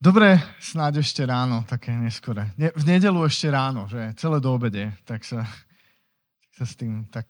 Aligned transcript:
Dobre, 0.00 0.40
snáď 0.56 1.04
ešte 1.04 1.20
ráno, 1.28 1.60
také 1.68 1.92
neskore. 1.92 2.56
Ne, 2.56 2.72
v 2.72 2.84
nedelu 2.88 3.20
ešte 3.28 3.52
ráno, 3.52 3.84
že 3.84 4.16
celé 4.16 4.40
do 4.40 4.48
obede, 4.48 4.88
tak 5.04 5.20
sa, 5.28 5.44
sa 6.56 6.64
s 6.64 6.72
tým 6.72 7.04
tak 7.12 7.28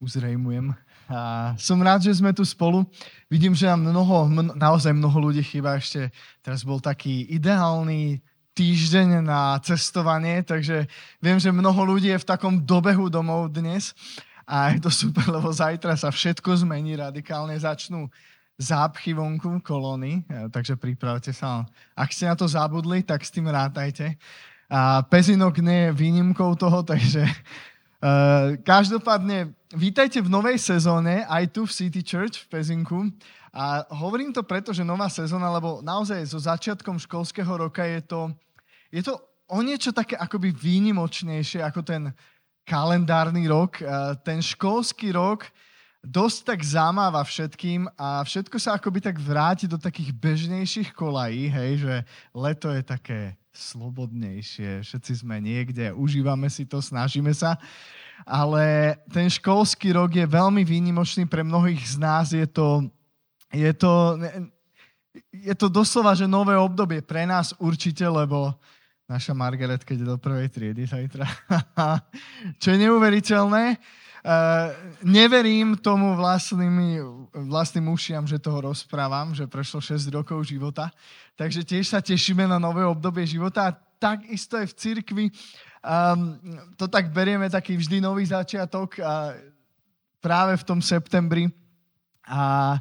uzrejmujem. 0.00 0.72
A 1.12 1.52
som 1.60 1.76
rád, 1.84 2.08
že 2.08 2.16
sme 2.16 2.32
tu 2.32 2.40
spolu. 2.40 2.88
Vidím, 3.28 3.52
že 3.52 3.68
nám 3.68 3.84
mnoho, 3.92 4.24
mno, 4.32 4.56
naozaj 4.56 4.96
mnoho 4.96 5.28
ľudí 5.28 5.44
chýba 5.44 5.76
ešte. 5.76 6.08
Teraz 6.40 6.64
bol 6.64 6.80
taký 6.80 7.28
ideálny 7.28 8.24
týždeň 8.56 9.20
na 9.20 9.60
cestovanie, 9.60 10.40
takže 10.40 10.88
viem, 11.20 11.36
že 11.36 11.52
mnoho 11.52 11.84
ľudí 11.84 12.08
je 12.08 12.22
v 12.24 12.28
takom 12.32 12.64
dobehu 12.64 13.12
domov 13.12 13.52
dnes 13.52 13.92
a 14.48 14.72
je 14.72 14.80
to 14.80 14.88
super, 14.88 15.28
lebo 15.28 15.52
zajtra 15.52 16.00
sa 16.00 16.08
všetko 16.08 16.64
zmení 16.64 16.96
radikálne, 16.96 17.60
začnú 17.60 18.08
zápchy 18.58 19.14
vonku 19.14 19.60
kolóny, 19.60 20.22
e, 20.30 20.48
takže 20.50 20.78
pripravte 20.78 21.34
sa. 21.34 21.66
Ak 21.98 22.14
ste 22.14 22.30
na 22.30 22.38
to 22.38 22.46
zabudli, 22.46 23.02
tak 23.02 23.26
s 23.26 23.34
tým 23.34 23.50
rátajte. 23.50 24.14
A 24.70 25.02
Pezinok 25.02 25.58
nie 25.58 25.90
je 25.90 25.96
výnimkou 25.96 26.54
toho, 26.56 26.82
takže 26.90 27.26
uh, 27.26 28.56
každopádne 28.64 29.52
vítajte 29.76 30.22
v 30.22 30.32
novej 30.32 30.58
sezóne 30.58 31.26
aj 31.28 31.44
tu 31.52 31.66
v 31.66 31.74
City 31.74 32.00
Church 32.00 32.46
v 32.46 32.48
Pezinku. 32.48 32.98
A 33.54 33.86
hovorím 33.94 34.34
to 34.34 34.42
preto, 34.42 34.74
že 34.74 34.82
nová 34.82 35.06
sezóna, 35.06 35.46
lebo 35.52 35.78
naozaj 35.78 36.26
so 36.26 36.42
začiatkom 36.42 36.98
školského 36.98 37.54
roka 37.54 37.86
je 37.86 38.02
to, 38.02 38.20
je 38.90 39.02
to 39.04 39.14
o 39.46 39.62
niečo 39.62 39.94
také 39.94 40.18
akoby 40.18 40.50
výnimočnejšie 40.50 41.62
ako 41.62 41.86
ten 41.86 42.02
kalendárny 42.66 43.46
rok. 43.46 43.78
Uh, 43.78 44.18
ten 44.26 44.42
školský 44.42 45.14
rok 45.14 45.46
dosť 46.04 46.38
tak 46.44 46.60
zamáva 46.60 47.24
všetkým 47.24 47.88
a 47.96 48.20
všetko 48.20 48.56
sa 48.60 48.76
akoby 48.76 49.00
tak 49.00 49.16
vráti 49.16 49.64
do 49.64 49.80
takých 49.80 50.12
bežnejších 50.12 50.92
kolají, 50.92 51.48
hej, 51.48 51.72
že 51.80 51.94
leto 52.36 52.68
je 52.68 52.82
také 52.84 53.20
slobodnejšie, 53.56 54.84
všetci 54.84 55.24
sme 55.24 55.40
niekde, 55.40 55.96
užívame 55.96 56.52
si 56.52 56.68
to, 56.68 56.84
snažíme 56.84 57.32
sa, 57.32 57.56
ale 58.28 58.94
ten 59.08 59.32
školský 59.32 59.96
rok 59.96 60.12
je 60.12 60.26
veľmi 60.28 60.60
výnimočný 60.60 61.24
pre 61.24 61.40
mnohých 61.40 61.80
z 61.80 61.96
nás, 61.96 62.26
je 62.36 62.44
to, 62.44 62.84
je 63.48 63.72
to, 63.72 64.20
je 65.32 65.54
to 65.56 65.66
doslova, 65.72 66.12
že 66.12 66.28
nové 66.28 66.52
obdobie 66.58 67.00
pre 67.00 67.24
nás 67.24 67.56
určite, 67.56 68.04
lebo 68.04 68.52
naša 69.08 69.32
Margaret, 69.32 69.80
keď 69.80 69.96
je 70.04 70.10
do 70.10 70.18
prvej 70.20 70.52
triedy 70.52 70.84
zajtra, 70.84 71.24
čo 72.60 72.68
je 72.74 72.78
neuveriteľné, 72.82 73.78
neverím 75.04 75.76
tomu 75.76 76.16
vlastnými, 76.16 76.96
vlastným 77.44 77.92
ušiam, 77.92 78.24
že 78.24 78.40
toho 78.40 78.72
rozprávam, 78.72 79.36
že 79.36 79.44
prešlo 79.44 79.84
6 79.84 80.08
rokov 80.08 80.48
života. 80.48 80.88
Takže 81.36 81.60
tiež 81.60 81.92
sa 81.92 82.00
tešíme 82.00 82.48
na 82.48 82.56
nové 82.56 82.88
obdobie 82.88 83.28
života. 83.28 83.68
A 83.68 83.76
takisto 84.00 84.56
je 84.56 84.66
v 84.66 84.74
cirkvi. 84.80 85.26
Um, 85.84 86.40
to 86.80 86.88
tak 86.88 87.12
berieme 87.12 87.52
taký 87.52 87.76
vždy 87.76 88.00
nový 88.00 88.24
začiatok 88.24 88.96
a 89.04 89.36
práve 90.24 90.56
v 90.56 90.64
tom 90.64 90.80
septembri. 90.80 91.52
A 92.24 92.80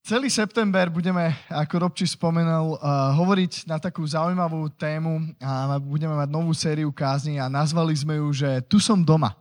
celý 0.00 0.32
september 0.32 0.88
budeme, 0.88 1.36
ako 1.52 1.84
Robči 1.84 2.08
spomenul, 2.08 2.80
uh, 2.80 3.12
hovoriť 3.12 3.68
na 3.68 3.76
takú 3.76 4.00
zaujímavú 4.08 4.72
tému 4.72 5.36
a 5.36 5.76
budeme 5.76 6.16
mať 6.16 6.28
novú 6.32 6.56
sériu 6.56 6.88
kázni 6.88 7.36
a 7.36 7.52
nazvali 7.52 7.92
sme 7.92 8.16
ju, 8.16 8.32
že 8.32 8.64
Tu 8.64 8.80
som 8.80 8.96
doma. 9.04 9.36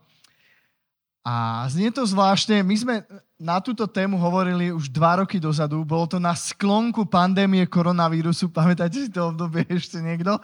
A 1.23 1.67
znie 1.67 1.91
to 1.91 2.07
zvláštne, 2.07 2.63
my 2.63 2.75
sme 2.79 2.95
na 3.39 3.59
túto 3.59 3.87
tému 3.87 4.15
hovorili 4.19 4.71
už 4.71 4.91
dva 4.91 5.23
roky 5.23 5.39
dozadu, 5.39 5.83
bolo 5.83 6.07
to 6.07 6.19
na 6.19 6.35
sklonku 6.35 7.07
pandémie 7.07 7.63
koronavírusu, 7.67 8.51
pamätáte 8.55 9.07
si 9.07 9.09
to 9.11 9.31
obdobie 9.31 9.67
ešte 9.67 9.99
niekto? 9.99 10.39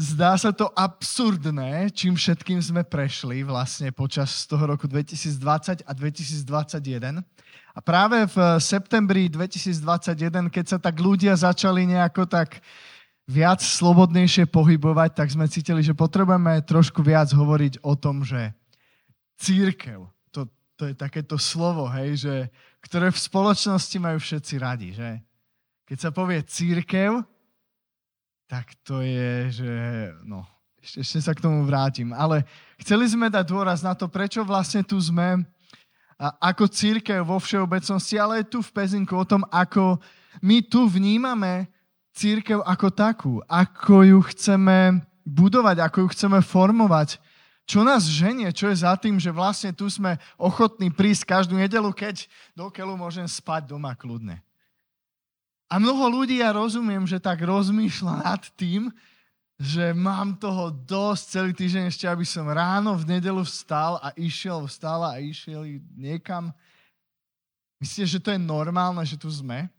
Zdá 0.00 0.38
sa 0.38 0.54
to 0.54 0.70
absurdné, 0.72 1.92
čím 1.92 2.16
všetkým 2.16 2.62
sme 2.62 2.86
prešli 2.86 3.44
vlastne 3.44 3.92
počas 3.92 4.48
toho 4.48 4.64
roku 4.64 4.88
2020 4.88 5.84
a 5.84 5.92
2021. 5.92 7.20
A 7.74 7.78
práve 7.84 8.24
v 8.30 8.36
septembri 8.62 9.28
2021, 9.28 10.48
keď 10.48 10.64
sa 10.64 10.78
tak 10.80 10.96
ľudia 10.96 11.36
začali 11.36 11.84
nejako 11.84 12.24
tak 12.30 12.62
viac 13.28 13.60
slobodnejšie 13.60 14.48
pohybovať, 14.48 15.10
tak 15.14 15.28
sme 15.30 15.46
cítili, 15.46 15.84
že 15.84 15.94
potrebujeme 15.94 16.64
trošku 16.66 17.04
viac 17.04 17.30
hovoriť 17.30 17.84
o 17.84 17.94
tom, 17.94 18.26
že 18.26 18.56
církev. 19.40 20.04
To, 20.36 20.44
to 20.76 20.92
je 20.92 20.94
takéto 20.94 21.40
slovo, 21.40 21.88
hej, 21.96 22.20
že, 22.20 22.34
ktoré 22.84 23.08
v 23.08 23.24
spoločnosti 23.24 23.96
majú 23.96 24.20
všetci 24.20 24.54
radi, 24.60 24.92
že? 24.92 25.24
Keď 25.88 25.98
sa 25.98 26.10
povie 26.12 26.44
církev, 26.44 27.24
tak 28.44 28.76
to 28.84 29.00
je, 29.00 29.50
že 29.50 29.72
no, 30.22 30.44
ešte, 30.78 31.00
ešte 31.00 31.18
sa 31.24 31.32
k 31.32 31.42
tomu 31.42 31.64
vrátim. 31.64 32.12
Ale 32.12 32.44
chceli 32.78 33.08
sme 33.08 33.32
dať 33.32 33.44
dôraz 33.48 33.80
na 33.80 33.96
to, 33.96 34.06
prečo 34.06 34.44
vlastne 34.44 34.84
tu 34.84 35.00
sme 35.00 35.42
a 36.20 36.52
ako 36.52 36.68
církev 36.68 37.24
vo 37.24 37.40
všeobecnosti, 37.40 38.20
ale 38.20 38.44
aj 38.44 38.52
tu 38.52 38.60
v 38.60 38.74
Pezinku 38.76 39.16
o 39.16 39.24
tom, 39.24 39.40
ako 39.48 39.96
my 40.44 40.60
tu 40.60 40.84
vnímame 40.84 41.72
církev 42.12 42.60
ako 42.60 42.86
takú, 42.92 43.32
ako 43.48 44.04
ju 44.04 44.20
chceme 44.28 45.00
budovať, 45.24 45.80
ako 45.80 45.96
ju 46.04 46.08
chceme 46.12 46.38
formovať, 46.44 47.16
čo 47.70 47.86
nás 47.86 48.02
ženie, 48.10 48.50
čo 48.50 48.66
je 48.66 48.82
za 48.82 48.98
tým, 48.98 49.22
že 49.22 49.30
vlastne 49.30 49.70
tu 49.70 49.86
sme 49.86 50.18
ochotní 50.34 50.90
prísť 50.90 51.22
každú 51.22 51.54
nedelu, 51.54 51.94
keď 51.94 52.26
do 52.50 52.66
keľu 52.66 52.98
môžem 52.98 53.30
spať 53.30 53.70
doma 53.70 53.94
kľudne. 53.94 54.42
A 55.70 55.78
mnoho 55.78 56.10
ľudí, 56.10 56.42
ja 56.42 56.50
rozumiem, 56.50 57.06
že 57.06 57.22
tak 57.22 57.46
rozmýšľa 57.46 58.26
nad 58.26 58.42
tým, 58.58 58.90
že 59.54 59.94
mám 59.94 60.34
toho 60.34 60.74
dosť 60.74 61.22
celý 61.30 61.50
týždeň 61.54 61.94
ešte, 61.94 62.10
aby 62.10 62.26
som 62.26 62.50
ráno 62.50 62.98
v 62.98 63.06
nedelu 63.06 63.38
vstal 63.46 64.02
a 64.02 64.10
išiel, 64.18 64.66
vstala 64.66 65.14
a 65.14 65.22
išiel 65.22 65.78
niekam. 65.94 66.50
Myslíte, 67.78 68.18
že 68.18 68.18
to 68.18 68.34
je 68.34 68.40
normálne, 68.42 69.06
že 69.06 69.14
tu 69.14 69.30
sme? 69.30 69.70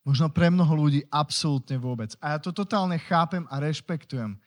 Možno 0.00 0.32
pre 0.32 0.48
mnoho 0.48 0.88
ľudí 0.88 1.04
absolútne 1.12 1.76
vôbec. 1.76 2.16
A 2.24 2.32
ja 2.32 2.38
to 2.40 2.56
totálne 2.56 2.96
chápem 2.96 3.44
a 3.52 3.60
rešpektujem. 3.60 4.40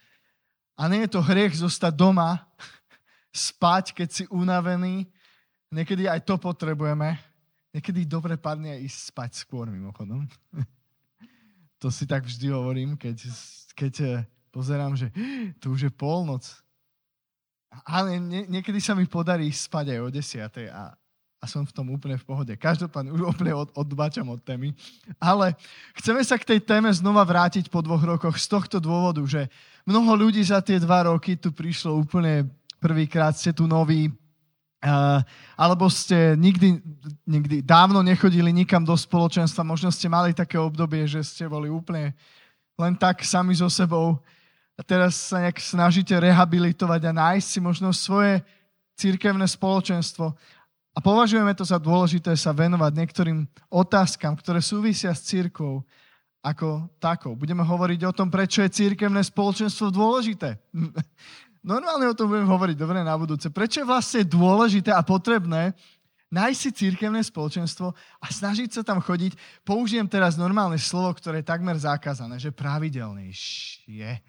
A 0.74 0.90
nie 0.90 1.06
je 1.06 1.14
to 1.14 1.22
hriech 1.22 1.54
zostať 1.54 1.94
doma, 1.94 2.42
spať, 3.34 3.94
keď 3.94 4.08
si 4.10 4.24
unavený. 4.30 5.06
Niekedy 5.74 6.06
aj 6.06 6.22
to 6.22 6.38
potrebujeme. 6.38 7.18
Niekedy 7.74 8.06
dobre 8.06 8.38
padne 8.38 8.78
aj 8.78 8.86
ísť 8.86 9.00
spať 9.10 9.30
skôr 9.42 9.66
mimochodom. 9.66 10.30
to 11.82 11.90
si 11.90 12.06
tak 12.06 12.22
vždy 12.22 12.54
hovorím, 12.54 12.94
keď, 12.94 13.26
keď 13.74 13.94
eh, 14.02 14.14
pozerám, 14.54 14.94
že 14.94 15.10
to 15.60 15.74
už 15.74 15.90
je 15.90 15.92
polnoc. 15.92 16.46
Ale 17.82 18.22
nie, 18.22 18.46
niekedy 18.46 18.78
sa 18.78 18.94
mi 18.94 19.10
podarí 19.10 19.50
spať 19.50 19.98
aj 19.98 20.00
o 20.06 20.08
desiatej 20.14 20.66
a, 20.70 20.94
a 21.44 21.50
som 21.50 21.68
v 21.68 21.76
tom 21.76 21.92
úplne 21.92 22.16
v 22.16 22.24
pohode. 22.24 22.56
Každopádne 22.56 23.12
už 23.12 23.36
úplne 23.36 23.52
od, 23.52 23.68
odbačam 23.76 24.32
od 24.32 24.40
témy. 24.40 24.72
Ale 25.20 25.52
chceme 26.00 26.24
sa 26.24 26.40
k 26.40 26.56
tej 26.56 26.64
téme 26.64 26.88
znova 26.88 27.20
vrátiť 27.20 27.68
po 27.68 27.84
dvoch 27.84 28.00
rokoch 28.00 28.40
z 28.40 28.48
tohto 28.48 28.80
dôvodu, 28.80 29.20
že 29.28 29.52
Mnoho 29.84 30.16
ľudí 30.16 30.40
za 30.40 30.64
tie 30.64 30.80
dva 30.80 31.04
roky 31.12 31.36
tu 31.36 31.52
prišlo 31.52 32.00
úplne 32.00 32.48
prvýkrát, 32.80 33.36
ste 33.36 33.52
tu 33.52 33.68
noví, 33.68 34.08
uh, 34.08 35.20
alebo 35.60 35.92
ste 35.92 36.32
nikdy, 36.40 36.80
nikdy 37.28 37.60
dávno 37.60 38.00
nechodili 38.00 38.48
nikam 38.48 38.80
do 38.80 38.96
spoločenstva, 38.96 39.60
možno 39.60 39.92
ste 39.92 40.08
mali 40.08 40.32
také 40.32 40.56
obdobie, 40.56 41.04
že 41.04 41.20
ste 41.20 41.44
boli 41.44 41.68
úplne 41.68 42.16
len 42.80 42.96
tak 42.96 43.20
sami 43.28 43.52
so 43.52 43.68
sebou 43.68 44.16
a 44.72 44.80
teraz 44.80 45.20
sa 45.28 45.44
nejak 45.44 45.60
snažíte 45.60 46.16
rehabilitovať 46.16 47.12
a 47.12 47.12
nájsť 47.12 47.46
si 47.46 47.60
možno 47.60 47.92
svoje 47.92 48.40
církevné 48.96 49.44
spoločenstvo. 49.44 50.32
A 50.94 51.02
považujeme 51.02 51.50
to 51.58 51.66
za 51.66 51.74
dôležité 51.82 52.30
sa 52.38 52.54
venovať 52.54 52.92
niektorým 52.94 53.38
otázkam, 53.66 54.38
ktoré 54.38 54.62
súvisia 54.62 55.10
s 55.10 55.26
církvou 55.26 55.82
ako 56.38 56.86
takou. 57.02 57.34
Budeme 57.34 57.66
hovoriť 57.66 58.00
o 58.06 58.12
tom, 58.14 58.30
prečo 58.30 58.62
je 58.62 58.70
církevné 58.70 59.24
spoločenstvo 59.26 59.90
dôležité. 59.90 60.54
Normálne 61.64 62.12
o 62.12 62.14
tom 62.14 62.30
budem 62.30 62.46
hovoriť, 62.46 62.76
dobre, 62.76 63.00
na 63.00 63.16
budúce. 63.16 63.48
Prečo 63.48 63.80
je 63.82 63.88
vlastne 63.88 64.22
dôležité 64.22 64.92
a 64.92 65.00
potrebné 65.00 65.72
nájsť 66.28 66.60
si 66.60 66.70
církevné 66.84 67.24
spoločenstvo 67.24 67.94
a 67.94 68.26
snažiť 68.28 68.70
sa 68.76 68.82
tam 68.84 69.00
chodiť. 69.00 69.34
Použijem 69.64 70.04
teraz 70.04 70.36
normálne 70.36 70.76
slovo, 70.76 71.10
ktoré 71.16 71.40
je 71.40 71.50
takmer 71.50 71.74
zakázané, 71.80 72.36
že 72.36 72.52
pravidelnejšie. 72.52 74.20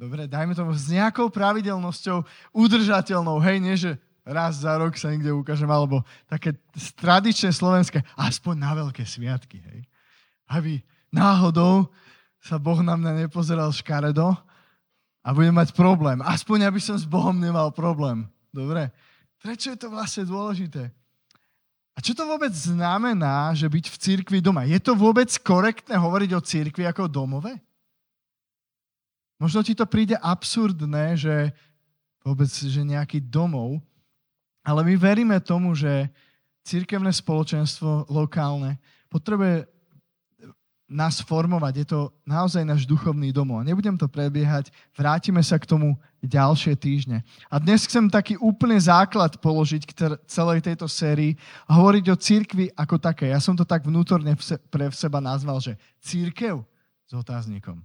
Dobre, 0.00 0.24
dajme 0.24 0.56
tomu 0.56 0.72
s 0.72 0.88
nejakou 0.88 1.28
pravidelnosťou 1.28 2.24
udržateľnou. 2.56 3.36
Hej, 3.44 3.56
nie, 3.60 3.76
že 3.76 4.00
raz 4.30 4.62
za 4.62 4.78
rok 4.78 4.94
sa 4.94 5.10
niekde 5.10 5.34
ukážem, 5.34 5.66
alebo 5.66 6.06
také 6.30 6.54
tradičné 6.94 7.50
slovenské, 7.50 8.06
aspoň 8.14 8.54
na 8.54 8.70
veľké 8.78 9.02
sviatky, 9.02 9.58
hej. 9.58 9.82
Aby 10.46 10.82
náhodou 11.10 11.90
sa 12.38 12.56
Boh 12.56 12.78
na 12.80 12.94
mňa 12.94 13.26
nepozeral 13.26 13.68
škaredo 13.74 14.32
a 15.20 15.28
budem 15.34 15.52
mať 15.52 15.76
problém. 15.76 16.22
Aspoň, 16.24 16.70
aby 16.70 16.80
som 16.80 16.96
s 16.96 17.04
Bohom 17.04 17.36
nemal 17.36 17.74
problém. 17.74 18.24
Dobre? 18.48 18.88
Prečo 19.42 19.74
je 19.74 19.78
to 19.78 19.92
vlastne 19.92 20.24
dôležité? 20.24 20.88
A 21.92 21.98
čo 22.00 22.16
to 22.16 22.24
vôbec 22.24 22.54
znamená, 22.54 23.52
že 23.52 23.68
byť 23.68 23.86
v 23.92 23.96
cirkvi 24.00 24.38
doma? 24.40 24.64
Je 24.64 24.80
to 24.80 24.96
vôbec 24.96 25.28
korektné 25.44 26.00
hovoriť 26.00 26.30
o 26.32 26.40
cirkvi 26.40 26.88
ako 26.88 27.04
o 27.04 27.12
domove? 27.12 27.52
Možno 29.40 29.64
ti 29.64 29.76
to 29.76 29.84
príde 29.88 30.16
absurdné, 30.20 31.16
že 31.16 31.52
vôbec, 32.24 32.48
že 32.48 32.80
nejaký 32.84 33.24
domov, 33.24 33.80
ale 34.60 34.80
my 34.84 34.94
veríme 34.96 35.38
tomu, 35.40 35.72
že 35.74 36.08
církevné 36.64 37.10
spoločenstvo 37.12 38.12
lokálne 38.12 38.76
potrebuje 39.08 39.66
nás 40.90 41.22
formovať. 41.22 41.74
Je 41.78 41.86
to 41.86 42.00
naozaj 42.26 42.66
náš 42.66 42.82
duchovný 42.82 43.30
domov. 43.30 43.62
A 43.62 43.68
nebudem 43.70 43.94
to 43.94 44.10
prebiehať, 44.10 44.74
vrátime 44.98 45.38
sa 45.38 45.54
k 45.54 45.70
tomu 45.70 45.94
ďalšie 46.18 46.74
týždne. 46.74 47.22
A 47.46 47.62
dnes 47.62 47.86
chcem 47.86 48.10
taký 48.10 48.34
úplný 48.42 48.74
základ 48.82 49.38
položiť 49.38 49.82
k 49.86 50.18
celej 50.26 50.66
tejto 50.66 50.90
sérii 50.90 51.38
a 51.70 51.78
hovoriť 51.78 52.04
o 52.10 52.18
církvi 52.18 52.66
ako 52.74 52.98
také. 52.98 53.30
Ja 53.30 53.38
som 53.38 53.54
to 53.54 53.62
tak 53.62 53.86
vnútorne 53.86 54.34
pre 54.66 54.90
seba 54.90 55.22
nazval, 55.22 55.62
že 55.62 55.78
církev 56.02 56.66
s 57.06 57.12
otáznikom. 57.14 57.78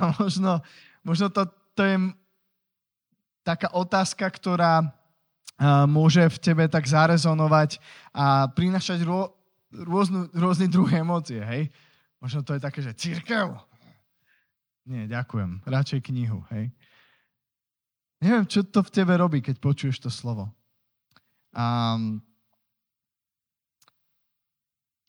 A 0.00 0.16
možno, 0.18 0.64
možno 1.04 1.28
to, 1.28 1.44
to 1.76 1.82
je 1.84 1.96
taká 3.44 3.68
otázka, 3.76 4.24
ktorá 4.32 4.96
môže 5.88 6.20
v 6.28 6.38
tebe 6.38 6.64
tak 6.68 6.84
zarezonovať 6.84 7.80
a 8.12 8.48
prinašať 8.52 9.00
rôznu, 9.72 10.28
rôzny 10.36 10.68
druh 10.68 10.88
emócie, 10.92 11.40
hej? 11.40 11.72
Možno 12.20 12.44
to 12.44 12.56
je 12.56 12.60
také, 12.60 12.80
že 12.84 12.96
církev. 12.96 13.56
Nie, 14.86 15.08
ďakujem. 15.08 15.64
Radšej 15.66 16.00
knihu, 16.12 16.44
hej? 16.52 16.70
Neviem, 18.20 18.48
čo 18.48 18.64
to 18.64 18.80
v 18.80 18.92
tebe 18.92 19.12
robí, 19.16 19.44
keď 19.44 19.60
počuješ 19.60 20.00
to 20.00 20.10
slovo. 20.12 20.48
Um, 21.52 22.20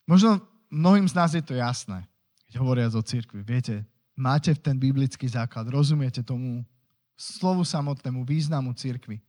možno 0.08 0.44
mnohým 0.72 1.08
z 1.08 1.16
nás 1.16 1.32
je 1.36 1.44
to 1.44 1.56
jasné, 1.56 2.04
keď 2.48 2.54
hovoria 2.60 2.88
o 2.92 3.04
církvi. 3.04 3.44
Viete, 3.44 3.88
máte 4.16 4.52
ten 4.56 4.76
biblický 4.80 5.28
základ, 5.28 5.68
rozumiete 5.72 6.24
tomu 6.24 6.64
slovu 7.16 7.64
samotnému, 7.64 8.24
významu 8.24 8.76
církvy. 8.76 9.20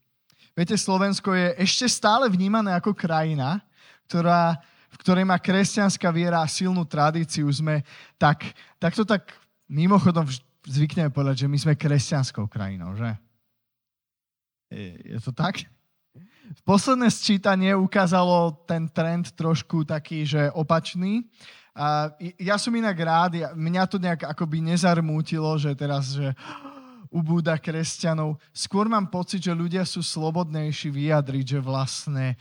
Viete, 0.57 0.75
Slovensko 0.75 1.35
je 1.35 1.55
ešte 1.63 1.87
stále 1.87 2.27
vnímané 2.27 2.75
ako 2.75 2.95
krajina, 2.95 3.63
ktorá 4.11 4.59
v 4.89 4.97
ktorej 4.97 5.25
má 5.29 5.37
kresťanská 5.37 6.09
viera 6.09 6.41
silnú 6.49 6.85
tradíciu, 6.89 7.45
sme 7.53 7.85
tak, 8.17 8.57
tak 8.81 8.97
to 8.97 9.05
tak 9.05 9.29
mimochodom 9.69 10.25
zvykneme 10.65 11.13
povedať, 11.13 11.45
že 11.45 11.51
my 11.51 11.59
sme 11.61 11.75
kresťanskou 11.77 12.49
krajinou, 12.49 12.97
že? 12.97 13.11
Je, 14.73 15.17
je 15.17 15.21
to 15.21 15.33
tak? 15.33 15.65
Posledné 16.65 17.13
sčítanie 17.13 17.77
ukázalo 17.77 18.65
ten 18.65 18.89
trend 18.89 19.37
trošku 19.37 19.85
taký, 19.85 20.25
že 20.25 20.49
opačný. 20.57 21.29
A 21.77 22.11
ja 22.41 22.57
som 22.57 22.73
inak 22.73 22.97
rád, 22.97 23.33
ja, 23.37 23.49
mňa 23.53 23.85
to 23.87 24.01
nejak 24.01 24.25
akoby 24.25 24.65
nezarmútilo, 24.65 25.61
že 25.61 25.77
teraz, 25.77 26.17
že 26.17 26.33
ubúda 27.09 27.57
kresťanov. 27.57 28.41
Skôr 28.53 28.89
mám 28.89 29.09
pocit, 29.09 29.45
že 29.45 29.57
ľudia 29.57 29.85
sú 29.85 30.05
slobodnejší 30.05 30.89
vyjadriť, 30.93 31.45
že 31.57 31.61
vlastne 31.61 32.37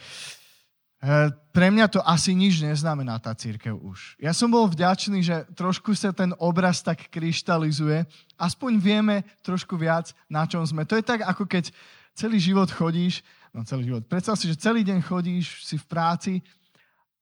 E, 0.97 1.29
pre 1.53 1.69
mňa 1.69 1.93
to 1.93 2.01
asi 2.01 2.33
nič 2.33 2.57
neznamená 2.57 3.21
tá 3.21 3.29
církev 3.37 3.77
už. 3.77 4.17
Ja 4.17 4.33
som 4.33 4.49
bol 4.49 4.65
vďačný, 4.65 5.21
že 5.21 5.45
trošku 5.53 5.93
sa 5.93 6.09
ten 6.09 6.33
obraz 6.41 6.81
tak 6.81 7.05
kryštalizuje. 7.13 8.01
Aspoň 8.33 8.81
vieme 8.81 9.21
trošku 9.45 9.77
viac, 9.77 10.09
na 10.25 10.49
čom 10.49 10.65
sme. 10.65 10.89
To 10.89 10.97
je 10.97 11.05
tak, 11.05 11.21
ako 11.21 11.45
keď 11.45 11.69
celý 12.17 12.41
život 12.41 12.73
chodíš, 12.73 13.21
no 13.53 13.61
celý 13.61 13.93
život, 13.93 14.09
predstav 14.09 14.41
si, 14.41 14.49
že 14.49 14.57
celý 14.57 14.81
deň 14.81 15.05
chodíš, 15.05 15.61
si 15.61 15.77
v 15.77 15.85
práci 15.85 16.33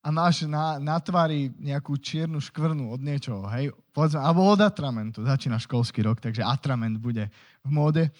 a 0.06 0.14
máš 0.14 0.46
na, 0.46 0.78
na 0.78 1.02
tvári 1.02 1.50
nejakú 1.58 1.98
čiernu 1.98 2.38
škvrnu 2.38 2.94
od 2.94 3.02
niečoho, 3.02 3.42
hej? 3.58 3.74
Povedzme, 3.90 4.22
alebo 4.22 4.46
od 4.46 4.62
atramentu. 4.62 5.26
Začína 5.26 5.58
školský 5.58 6.06
rok, 6.06 6.22
takže 6.22 6.46
atrament 6.46 7.02
bude 7.02 7.26
v 7.66 7.70
móde. 7.74 8.14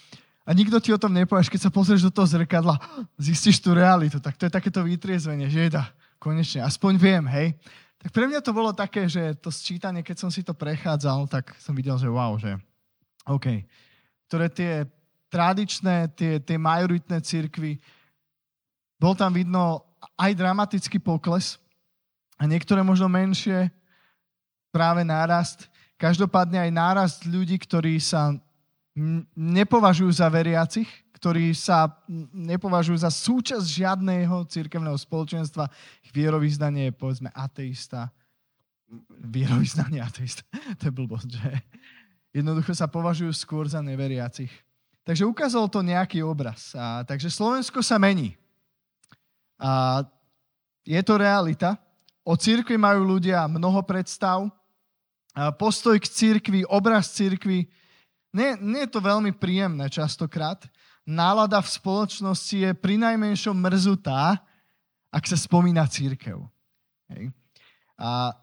A 0.50 0.58
nikto 0.58 0.82
ti 0.82 0.90
o 0.90 0.98
tom 0.98 1.14
nepovieš, 1.14 1.46
keď 1.46 1.70
sa 1.70 1.70
pozrieš 1.70 2.10
do 2.10 2.14
toho 2.14 2.26
zrkadla, 2.26 2.82
zistíš 3.22 3.62
tú 3.62 3.78
realitu. 3.78 4.18
Tak 4.18 4.34
to 4.34 4.50
je 4.50 4.58
takéto 4.58 4.82
vytriezvenie, 4.82 5.46
že 5.46 5.70
jeda, 5.70 5.94
konečne, 6.18 6.66
aspoň 6.66 6.94
viem, 6.98 7.26
hej. 7.30 7.54
Tak 8.02 8.10
pre 8.10 8.26
mňa 8.34 8.42
to 8.42 8.50
bolo 8.54 8.74
také, 8.74 9.06
že 9.06 9.38
to 9.38 9.54
sčítanie, 9.54 10.02
keď 10.02 10.26
som 10.26 10.30
si 10.34 10.42
to 10.42 10.58
prechádzal, 10.58 11.30
tak 11.30 11.54
som 11.62 11.78
videl, 11.78 12.02
že 12.02 12.10
wow, 12.10 12.34
že 12.42 12.58
OK. 13.30 13.62
Ktoré 14.26 14.50
tie 14.50 14.90
tradičné, 15.30 16.10
tie, 16.18 16.42
tie 16.42 16.58
majoritné 16.58 17.22
církvy, 17.22 17.78
bol 18.98 19.14
tam 19.14 19.38
vidno 19.38 19.86
aj 20.18 20.34
dramatický 20.34 20.98
pokles 20.98 21.62
a 22.36 22.44
niektoré 22.46 22.84
možno 22.84 23.08
menšie, 23.08 23.72
práve 24.76 25.08
nárast. 25.08 25.72
Každopádne 25.96 26.68
aj 26.68 26.72
nárast 26.76 27.20
ľudí, 27.24 27.56
ktorí 27.56 27.96
sa 28.04 28.36
nepovažujú 29.36 30.12
za 30.12 30.28
veriacich, 30.28 30.88
ktorí 31.16 31.56
sa 31.56 31.96
nepovažujú 32.36 33.00
za 33.00 33.12
súčasť 33.12 33.64
žiadného 33.64 34.44
církevného 34.52 35.00
spoločenstva. 35.00 35.72
Ich 36.04 36.12
vierovýznanie 36.12 36.92
je, 36.92 36.94
povedzme, 36.96 37.32
ateista. 37.32 38.12
Vierovýznanie 39.24 40.04
ateista. 40.04 40.44
to 40.80 40.92
je 40.92 40.94
blbosť, 40.94 41.30
že? 41.32 41.52
Jednoducho 42.36 42.76
sa 42.76 42.92
považujú 42.92 43.32
skôr 43.32 43.64
za 43.72 43.80
neveriacich. 43.80 44.52
Takže 45.08 45.24
ukázalo 45.24 45.72
to 45.72 45.80
nejaký 45.80 46.20
obraz. 46.20 46.76
A, 46.76 47.08
takže 47.08 47.32
Slovensko 47.32 47.80
sa 47.80 47.96
mení. 47.96 48.36
A 49.56 50.04
je 50.84 51.00
to 51.00 51.16
realita. 51.16 51.80
O 52.26 52.34
církvi 52.34 52.74
majú 52.74 53.06
ľudia 53.06 53.46
mnoho 53.46 53.86
predstav. 53.86 54.50
Postoj 55.62 55.94
k 56.02 56.10
církvi, 56.10 56.66
obraz 56.66 57.14
církvi 57.14 57.70
nie, 58.34 58.50
nie 58.60 58.84
je 58.84 58.92
to 58.92 59.00
veľmi 59.00 59.32
príjemné 59.38 59.88
častokrát. 59.88 60.66
Nálada 61.06 61.62
v 61.62 61.70
spoločnosti 61.70 62.58
je 62.58 62.72
pri 62.74 62.98
najmenšom 62.98 63.54
mrzutá, 63.54 64.42
ak 65.14 65.24
sa 65.24 65.38
spomína 65.38 65.86
církev. 65.86 66.42
Hej. 67.14 67.30
A 67.96 68.34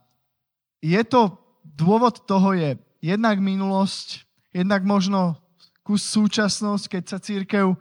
je 0.80 1.02
to, 1.04 1.36
dôvod 1.66 2.22
toho 2.24 2.54
je 2.54 2.78
jednak 3.02 3.36
minulosť, 3.42 4.24
jednak 4.54 4.86
možno 4.86 5.36
kus 5.82 6.06
súčasnosť, 6.06 6.84
keď 6.86 7.02
sa 7.04 7.18
církev 7.18 7.74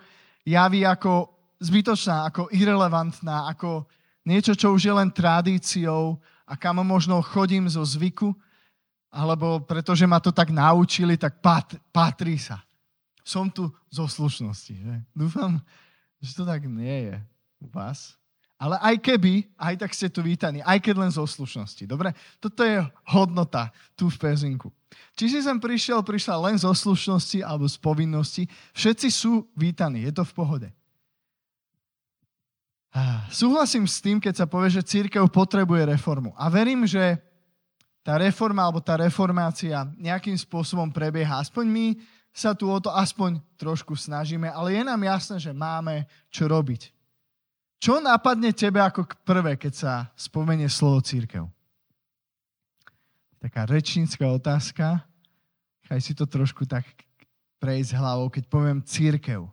javí 0.44 0.82
ako 0.82 1.30
zbytočná, 1.62 2.28
ako 2.28 2.50
irrelevantná, 2.52 3.48
ako 3.54 3.86
niečo, 4.32 4.56
čo 4.56 4.72
už 4.72 4.88
je 4.88 4.94
len 4.96 5.12
tradíciou 5.12 6.16
a 6.48 6.56
kam 6.56 6.80
možno 6.88 7.20
chodím 7.20 7.68
zo 7.68 7.84
zvyku 7.84 8.32
alebo 9.12 9.60
pretože 9.60 10.08
ma 10.08 10.24
to 10.24 10.32
tak 10.32 10.56
naučili, 10.56 11.20
tak 11.20 11.44
pat, 11.44 11.76
patrí 11.92 12.40
sa. 12.40 12.64
Som 13.28 13.52
tu 13.52 13.68
zo 13.92 14.08
slušnosti. 14.08 14.72
Že? 14.72 14.96
Dúfam, 15.12 15.60
že 16.24 16.32
to 16.32 16.48
tak 16.48 16.64
nie 16.64 17.12
je 17.12 17.16
u 17.60 17.68
vás. 17.68 18.16
Ale 18.62 18.78
aj 18.78 18.96
keby, 19.04 19.52
aj 19.58 19.76
tak 19.84 19.92
ste 19.92 20.08
tu 20.08 20.22
vítaní, 20.22 20.62
aj 20.62 20.80
keď 20.80 20.96
len 21.02 21.12
zo 21.12 21.26
slušnosti. 21.26 21.84
Dobre? 21.90 22.14
Toto 22.38 22.62
je 22.62 22.86
hodnota 23.10 23.74
tu 23.98 24.08
v 24.08 24.18
Pezinku. 24.22 24.72
Či 25.18 25.34
si 25.34 25.40
sem 25.42 25.58
prišiel, 25.58 26.06
prišla 26.06 26.38
len 26.50 26.56
zo 26.62 26.70
slušnosti 26.72 27.42
alebo 27.42 27.66
z 27.66 27.78
povinnosti, 27.82 28.44
všetci 28.78 29.08
sú 29.10 29.50
vítaní, 29.58 30.06
je 30.08 30.14
to 30.14 30.24
v 30.24 30.34
pohode. 30.34 30.70
Súhlasím 33.32 33.88
s 33.88 34.04
tým, 34.04 34.20
keď 34.20 34.44
sa 34.44 34.48
povie, 34.48 34.68
že 34.68 34.84
církev 34.84 35.24
potrebuje 35.32 35.88
reformu. 35.88 36.36
A 36.36 36.52
verím, 36.52 36.84
že 36.84 37.16
tá 38.04 38.20
reforma 38.20 38.68
alebo 38.68 38.84
tá 38.84 39.00
reformácia 39.00 39.88
nejakým 39.96 40.36
spôsobom 40.36 40.92
prebieha. 40.92 41.40
Aspoň 41.40 41.66
my 41.72 41.86
sa 42.36 42.52
tu 42.52 42.68
o 42.68 42.80
to 42.84 42.92
aspoň 42.92 43.40
trošku 43.56 43.96
snažíme, 43.96 44.52
ale 44.52 44.76
je 44.76 44.84
nám 44.84 45.02
jasné, 45.04 45.36
že 45.40 45.56
máme 45.56 46.04
čo 46.28 46.48
robiť. 46.52 46.92
Čo 47.82 47.98
napadne 48.04 48.52
tebe 48.54 48.84
ako 48.84 49.08
prvé, 49.26 49.58
keď 49.58 49.74
sa 49.74 49.94
spomenie 50.14 50.68
slovo 50.68 51.02
církev? 51.02 51.48
Taká 53.42 53.66
rečnícka 53.66 54.22
otázka. 54.28 55.02
Chaj 55.90 56.00
si 56.04 56.14
to 56.14 56.30
trošku 56.30 56.70
tak 56.70 56.86
prejsť 57.58 57.98
hlavou, 57.98 58.30
keď 58.30 58.44
poviem 58.46 58.86
církev. 58.86 59.50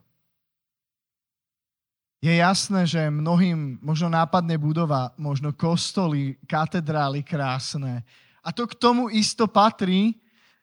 Je 2.19 2.35
jasné, 2.35 2.83
že 2.83 3.11
mnohým 3.15 3.79
možno 3.79 4.11
nápadne 4.11 4.59
budova, 4.59 5.15
možno 5.15 5.55
kostoly, 5.55 6.35
katedrály 6.51 7.23
krásne, 7.23 8.03
a 8.43 8.55
to 8.55 8.65
k 8.65 8.75
tomu 8.81 9.13
isto 9.13 9.45
patrí 9.45 10.17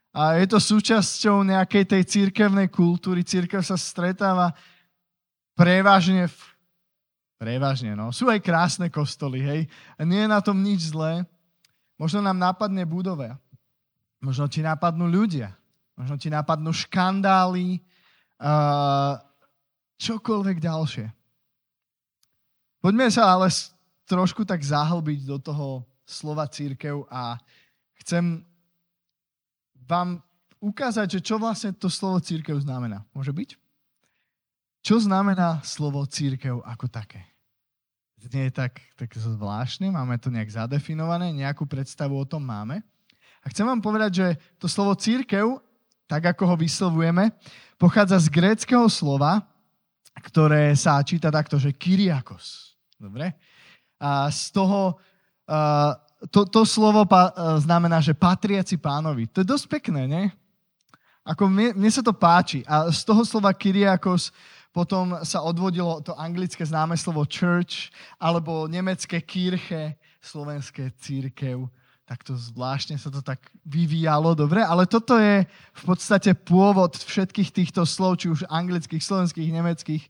a 0.09 0.39
je 0.39 0.47
to 0.49 0.57
súčasťou 0.57 1.45
nejakej 1.45 1.85
tej 1.85 2.03
církevnej 2.07 2.71
kultúry. 2.71 3.21
Církev 3.21 3.61
sa 3.61 3.77
stretáva 3.77 4.55
prevažne 5.53 6.31
v 6.31 6.37
Prevažne, 7.35 7.99
no. 7.99 8.15
Sú 8.15 8.31
aj 8.31 8.39
krásne 8.39 8.87
kostoly, 8.87 9.43
hej. 9.43 9.61
A 9.99 10.07
nie 10.07 10.23
je 10.23 10.31
na 10.31 10.39
tom 10.39 10.55
nič 10.63 10.95
zlé. 10.95 11.27
Možno 11.99 12.23
nám 12.23 12.39
napadne 12.39 12.87
budova. 12.87 13.35
Možno 14.23 14.47
ti 14.47 14.63
napadnú 14.63 15.03
ľudia. 15.11 15.51
Možno 15.99 16.15
ti 16.15 16.31
napadnú 16.31 16.71
škandály. 16.71 17.83
Uh, 18.39 19.19
čokoľvek 19.99 20.63
ďalšie. 20.63 21.05
Poďme 22.85 23.09
sa 23.09 23.33
ale 23.33 23.49
trošku 24.05 24.45
tak 24.45 24.61
zahlbiť 24.61 25.25
do 25.25 25.41
toho 25.41 25.81
slova 26.05 26.45
církev 26.45 27.09
a 27.09 27.41
chcem 27.97 28.45
vám 29.89 30.21
ukázať, 30.61 31.17
že 31.17 31.25
čo 31.25 31.41
vlastne 31.41 31.73
to 31.73 31.89
slovo 31.89 32.21
církev 32.21 32.53
znamená. 32.61 33.01
Môže 33.09 33.33
byť? 33.33 33.57
Čo 34.85 35.01
znamená 35.01 35.65
slovo 35.65 36.05
církev 36.05 36.61
ako 36.61 36.85
také? 36.85 37.25
Znie 38.21 38.53
tak, 38.53 38.77
tak 38.93 39.09
zvláštne, 39.17 39.89
máme 39.89 40.21
to 40.21 40.29
nejak 40.29 40.53
zadefinované, 40.53 41.33
nejakú 41.33 41.65
predstavu 41.65 42.13
o 42.21 42.29
tom 42.29 42.45
máme. 42.45 42.85
A 43.41 43.49
chcem 43.49 43.65
vám 43.65 43.81
povedať, 43.81 44.11
že 44.13 44.27
to 44.61 44.69
slovo 44.69 44.93
církev, 44.93 45.57
tak 46.05 46.37
ako 46.37 46.53
ho 46.53 46.55
vyslovujeme, 46.61 47.33
pochádza 47.81 48.21
z 48.21 48.29
gréckého 48.29 48.85
slova, 48.93 49.41
ktoré 50.21 50.69
sa 50.77 51.01
číta 51.01 51.33
takto, 51.33 51.57
že 51.57 51.73
Kyriakos. 51.73 52.74
Dobre? 52.95 53.35
A 53.99 54.31
z 54.31 54.51
toho, 54.51 54.95
uh, 55.47 55.91
to, 56.31 56.45
to 56.47 56.65
slovo 56.65 57.05
pa, 57.05 57.31
uh, 57.31 57.59
znamená, 57.59 57.99
že 57.99 58.17
patriaci 58.17 58.77
pánovi. 58.79 59.27
To 59.31 59.41
je 59.43 59.47
dosť 59.47 59.65
pekné, 59.67 60.07
nie? 60.07 60.25
Ako 61.25 61.49
mne, 61.49 61.73
mne 61.73 61.91
sa 61.91 62.05
to 62.05 62.13
páči. 62.13 62.61
A 62.69 62.91
z 62.93 63.01
toho 63.01 63.25
slova 63.25 63.51
Kyriakos 63.55 64.29
potom 64.69 65.15
sa 65.23 65.41
odvodilo 65.41 66.03
to 66.03 66.11
anglické 66.19 66.61
známe 66.67 66.99
slovo 66.99 67.23
church, 67.23 67.89
alebo 68.19 68.67
nemecké 68.67 69.23
kirche, 69.23 69.95
slovenské 70.19 70.91
církev 70.99 71.71
tak 72.05 72.21
to 72.21 72.37
zvláštne 72.37 73.01
sa 73.01 73.09
to 73.09 73.25
tak 73.25 73.49
vyvíjalo, 73.65 74.37
dobre? 74.37 74.61
Ale 74.61 74.85
toto 74.85 75.17
je 75.17 75.41
v 75.49 75.83
podstate 75.83 76.37
pôvod 76.37 76.93
všetkých 76.93 77.49
týchto 77.49 77.81
slov, 77.81 78.21
či 78.21 78.29
už 78.29 78.45
anglických, 78.45 79.01
slovenských, 79.01 79.49
nemeckých. 79.49 80.03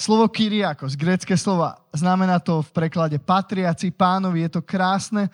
Slovo 0.00 0.32
Kyriakos, 0.32 0.96
grécké 0.96 1.36
slovo, 1.36 1.68
znamená 1.92 2.40
to 2.40 2.64
v 2.64 2.72
preklade 2.72 3.20
patriaci, 3.20 3.92
pánovi, 3.92 4.48
je 4.48 4.56
to 4.56 4.64
krásne. 4.64 5.28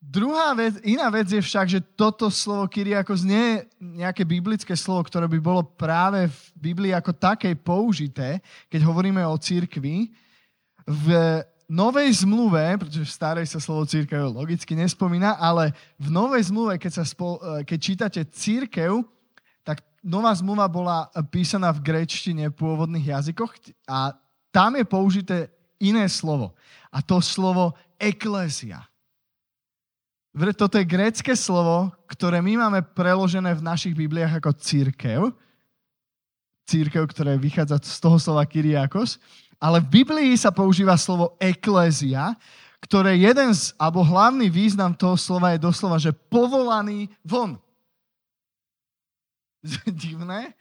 Druhá 0.00 0.56
vec, 0.56 0.80
iná 0.88 1.12
vec 1.12 1.28
je 1.28 1.44
však, 1.44 1.66
že 1.68 1.84
toto 1.84 2.32
slovo 2.32 2.64
Kyriakos 2.64 3.20
nie 3.28 3.36
je 3.36 3.56
nejaké 4.00 4.24
biblické 4.24 4.72
slovo, 4.72 5.04
ktoré 5.04 5.28
by 5.28 5.36
bolo 5.36 5.60
práve 5.60 6.32
v 6.32 6.40
Biblii 6.56 6.96
ako 6.96 7.12
takej 7.12 7.60
použité, 7.60 8.40
keď 8.72 8.88
hovoríme 8.88 9.20
o 9.20 9.36
církvi. 9.36 10.08
V 10.88 11.06
novej 11.68 12.24
zmluve, 12.24 12.62
pretože 12.80 13.04
v 13.04 13.16
starej 13.20 13.46
sa 13.52 13.60
slovo 13.60 13.84
církev 13.84 14.32
logicky 14.32 14.72
nespomína, 14.72 15.36
ale 15.36 15.76
v 16.00 16.08
novej 16.08 16.48
zmluve, 16.48 16.80
keď, 16.80 17.02
sa 17.02 17.04
spol, 17.04 17.36
e, 17.36 17.68
keď 17.68 17.78
čítate 17.84 18.20
církev, 18.32 19.04
nová 20.06 20.30
zmluva 20.30 20.70
bola 20.70 21.10
písaná 21.34 21.74
v 21.74 21.82
gréčtine 21.82 22.54
pôvodných 22.54 23.10
jazykoch 23.10 23.58
a 23.90 24.14
tam 24.54 24.78
je 24.78 24.84
použité 24.86 25.36
iné 25.82 26.06
slovo. 26.06 26.54
A 26.94 27.02
to 27.02 27.18
slovo 27.18 27.74
eklésia. 27.98 28.86
Toto 30.54 30.78
je 30.78 30.86
grécké 30.86 31.34
slovo, 31.34 31.90
ktoré 32.06 32.38
my 32.38 32.68
máme 32.68 32.80
preložené 32.94 33.56
v 33.56 33.66
našich 33.66 33.96
Bibliách 33.98 34.38
ako 34.38 34.54
církev. 34.54 35.20
Církev, 36.68 37.02
ktoré 37.10 37.34
vychádza 37.40 37.82
z 37.82 37.98
toho 37.98 38.16
slova 38.20 38.46
Kyriakos. 38.46 39.18
Ale 39.56 39.80
v 39.80 40.04
Biblii 40.04 40.36
sa 40.36 40.52
používa 40.52 40.94
slovo 41.00 41.34
eklézia, 41.40 42.36
ktoré 42.84 43.16
jeden 43.16 43.50
z, 43.56 43.72
alebo 43.80 44.04
hlavný 44.04 44.52
význam 44.52 44.92
toho 44.92 45.16
slova 45.16 45.56
je 45.56 45.64
doslova, 45.64 45.96
že 45.96 46.12
povolaný 46.12 47.08
von. 47.24 47.56
Divné? 50.02 50.54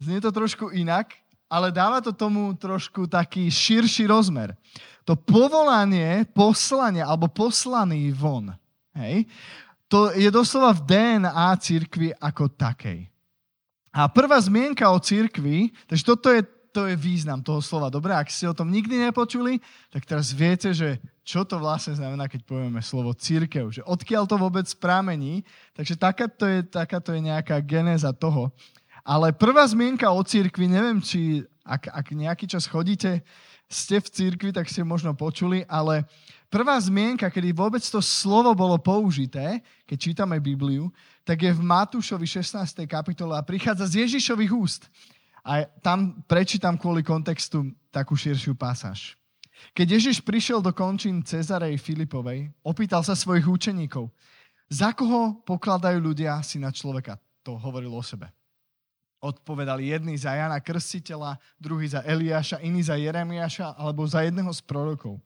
Znie 0.00 0.20
to 0.20 0.32
trošku 0.32 0.72
inak, 0.72 1.12
ale 1.50 1.68
dáva 1.68 2.00
to 2.00 2.14
tomu 2.14 2.56
trošku 2.56 3.04
taký 3.04 3.52
širší 3.52 4.08
rozmer. 4.08 4.56
To 5.04 5.12
povolanie, 5.18 6.24
poslanie 6.32 7.04
alebo 7.04 7.28
poslaný 7.28 8.14
von, 8.14 8.54
hej, 8.96 9.28
to 9.90 10.14
je 10.14 10.30
doslova 10.30 10.70
v 10.72 10.86
DNA 10.86 11.50
církvy 11.58 12.14
ako 12.16 12.48
takej. 12.54 13.10
A 13.90 14.06
prvá 14.06 14.38
zmienka 14.38 14.86
o 14.86 15.02
církvi, 15.02 15.74
takže 15.90 16.04
toto 16.06 16.30
je 16.30 16.46
to 16.70 16.86
je 16.86 16.94
význam 16.94 17.42
toho 17.42 17.58
slova. 17.58 17.90
Dobre, 17.90 18.14
ak 18.14 18.30
ste 18.30 18.46
o 18.46 18.54
tom 18.54 18.70
nikdy 18.70 19.10
nepočuli, 19.10 19.58
tak 19.90 20.06
teraz 20.06 20.30
viete, 20.30 20.70
že 20.70 21.02
čo 21.30 21.46
to 21.46 21.62
vlastne 21.62 21.94
znamená, 21.94 22.26
keď 22.26 22.42
povieme 22.42 22.82
slovo 22.82 23.14
církev. 23.14 23.70
Že 23.70 23.86
odkiaľ 23.86 24.26
to 24.26 24.34
vôbec 24.34 24.66
pramení. 24.82 25.46
Takže 25.78 25.94
takáto 25.94 26.42
je, 26.42 26.66
takáto 26.66 27.14
je 27.14 27.22
nejaká 27.22 27.62
genéza 27.62 28.10
toho. 28.10 28.50
Ale 29.06 29.30
prvá 29.30 29.62
zmienka 29.70 30.10
o 30.10 30.18
církvi, 30.26 30.66
neviem, 30.66 30.98
či 30.98 31.46
ak, 31.62 31.86
ak 31.86 32.06
nejaký 32.10 32.50
čas 32.50 32.66
chodíte, 32.66 33.22
ste 33.70 34.02
v 34.02 34.10
církvi, 34.10 34.50
tak 34.50 34.66
ste 34.66 34.82
možno 34.82 35.14
počuli, 35.14 35.62
ale 35.70 36.02
prvá 36.50 36.74
zmienka, 36.82 37.30
kedy 37.30 37.54
vôbec 37.54 37.86
to 37.86 38.02
slovo 38.02 38.50
bolo 38.50 38.74
použité, 38.82 39.62
keď 39.86 39.98
čítame 40.02 40.42
Bibliu, 40.42 40.90
tak 41.22 41.46
je 41.46 41.54
v 41.54 41.62
Matúšovi 41.62 42.26
16. 42.26 42.82
kapitole 42.90 43.38
a 43.38 43.46
prichádza 43.46 43.86
z 43.86 43.94
Ježišových 44.02 44.50
úst. 44.50 44.82
A 45.46 45.62
tam 45.78 46.18
prečítam 46.26 46.74
kvôli 46.74 47.06
kontextu 47.06 47.70
takú 47.94 48.18
širšiu 48.18 48.58
pasáž. 48.58 49.19
Keď 49.76 49.86
Ježiš 49.86 50.16
prišiel 50.24 50.64
do 50.64 50.74
končín 50.74 51.22
Cezarej 51.22 51.78
Filipovej, 51.78 52.50
opýtal 52.64 53.04
sa 53.04 53.14
svojich 53.14 53.46
učeníkov, 53.46 54.10
za 54.70 54.94
koho 54.94 55.42
pokladajú 55.42 55.98
ľudia 55.98 56.38
si 56.46 56.62
človeka? 56.62 57.18
To 57.42 57.58
hovoril 57.58 57.90
o 57.90 58.02
sebe. 58.04 58.30
Odpovedali 59.20 59.90
jedni 59.90 60.16
za 60.16 60.32
Jana 60.32 60.62
Krstiteľa, 60.62 61.36
druhý 61.58 61.90
za 61.90 62.00
Eliáša, 62.06 62.62
iný 62.62 62.86
za 62.86 62.96
Jeremiáša 62.96 63.76
alebo 63.76 64.06
za 64.06 64.24
jedného 64.24 64.48
z 64.54 64.62
prorokov. 64.64 65.18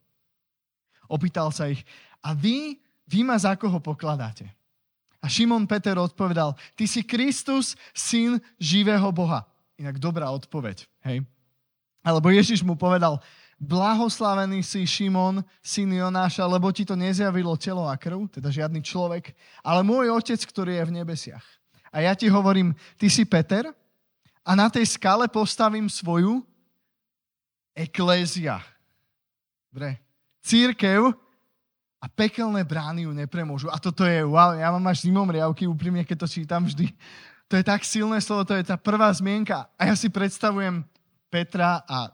Opýtal 1.07 1.53
sa 1.53 1.69
ich, 1.69 1.85
a 2.25 2.33
vy, 2.33 2.81
vy 3.05 3.21
ma 3.23 3.37
za 3.37 3.53
koho 3.55 3.77
pokladáte? 3.79 4.49
A 5.21 5.29
Šimon 5.29 5.69
Peter 5.69 5.97
odpovedal, 6.01 6.57
ty 6.77 6.89
si 6.89 7.05
Kristus, 7.05 7.77
syn 7.93 8.41
živého 8.57 9.09
Boha. 9.13 9.45
Inak 9.77 10.01
dobrá 10.01 10.33
odpoveď, 10.33 10.89
hej? 11.05 11.25
Alebo 12.05 12.29
Ježiš 12.29 12.61
mu 12.61 12.77
povedal, 12.77 13.21
blahoslavený 13.65 14.61
si 14.61 14.85
Šimon, 14.85 15.41
syn 15.65 15.91
Jonáša, 15.97 16.45
lebo 16.45 16.69
ti 16.69 16.85
to 16.85 16.93
nezjavilo 16.93 17.57
telo 17.57 17.89
a 17.89 17.97
krv, 17.97 18.29
teda 18.29 18.53
žiadny 18.53 18.85
človek, 18.85 19.33
ale 19.65 19.81
môj 19.81 20.13
otec, 20.13 20.39
ktorý 20.39 20.77
je 20.77 20.85
v 20.85 20.95
nebesiach. 21.01 21.47
A 21.89 22.05
ja 22.05 22.13
ti 22.13 22.29
hovorím, 22.29 22.77
ty 23.01 23.09
si 23.09 23.25
Peter 23.25 23.73
a 24.45 24.51
na 24.53 24.69
tej 24.69 24.85
skale 24.85 25.25
postavím 25.33 25.89
svoju 25.89 26.45
eklézia. 27.73 28.61
Dobre. 29.73 29.99
Církev 30.45 31.17
a 31.99 32.07
pekelné 32.13 32.63
brány 32.69 33.09
ju 33.09 33.13
nepremôžu. 33.17 33.73
A 33.73 33.81
toto 33.81 34.05
je, 34.05 34.21
wow, 34.21 34.53
ja 34.53 34.69
mám 34.69 34.85
až 34.93 35.09
zimom 35.09 35.25
riavky, 35.25 35.65
úprimne, 35.65 36.05
keď 36.05 36.27
to 36.27 36.29
čítam 36.29 36.69
vždy. 36.69 36.93
To 37.49 37.57
je 37.57 37.65
tak 37.65 37.81
silné 37.87 38.21
slovo, 38.21 38.45
to 38.45 38.55
je 38.61 38.65
tá 38.65 38.77
prvá 38.77 39.09
zmienka. 39.13 39.73
A 39.81 39.89
ja 39.89 39.95
si 39.97 40.13
predstavujem 40.13 40.85
Petra 41.33 41.81
a 41.89 42.13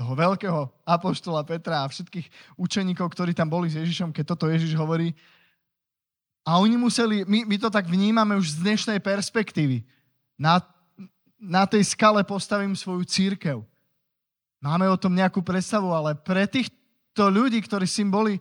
toho 0.00 0.16
veľkého 0.16 0.64
apoštola 0.88 1.44
Petra 1.44 1.84
a 1.84 1.92
všetkých 1.92 2.56
učeníkov, 2.56 3.12
ktorí 3.12 3.36
tam 3.36 3.52
boli 3.52 3.68
s 3.68 3.76
Ježišom, 3.76 4.16
keď 4.16 4.32
toto 4.32 4.48
Ježiš 4.48 4.72
hovorí. 4.72 5.12
A 6.40 6.56
oni 6.56 6.80
museli, 6.80 7.28
my, 7.28 7.44
my 7.44 7.56
to 7.60 7.68
tak 7.68 7.84
vnímame 7.84 8.32
už 8.40 8.56
z 8.56 8.64
dnešnej 8.64 9.04
perspektívy. 9.04 9.84
Na, 10.40 10.64
na 11.36 11.68
tej 11.68 11.84
skale 11.84 12.24
postavím 12.24 12.72
svoju 12.72 13.04
církev. 13.04 13.60
Máme 14.64 14.88
o 14.88 14.96
tom 14.96 15.12
nejakú 15.12 15.44
predstavu, 15.44 15.92
ale 15.92 16.16
pre 16.16 16.48
týchto 16.48 17.28
ľudí, 17.28 17.60
ktorí 17.60 17.84
s 17.84 18.00
boli, 18.08 18.40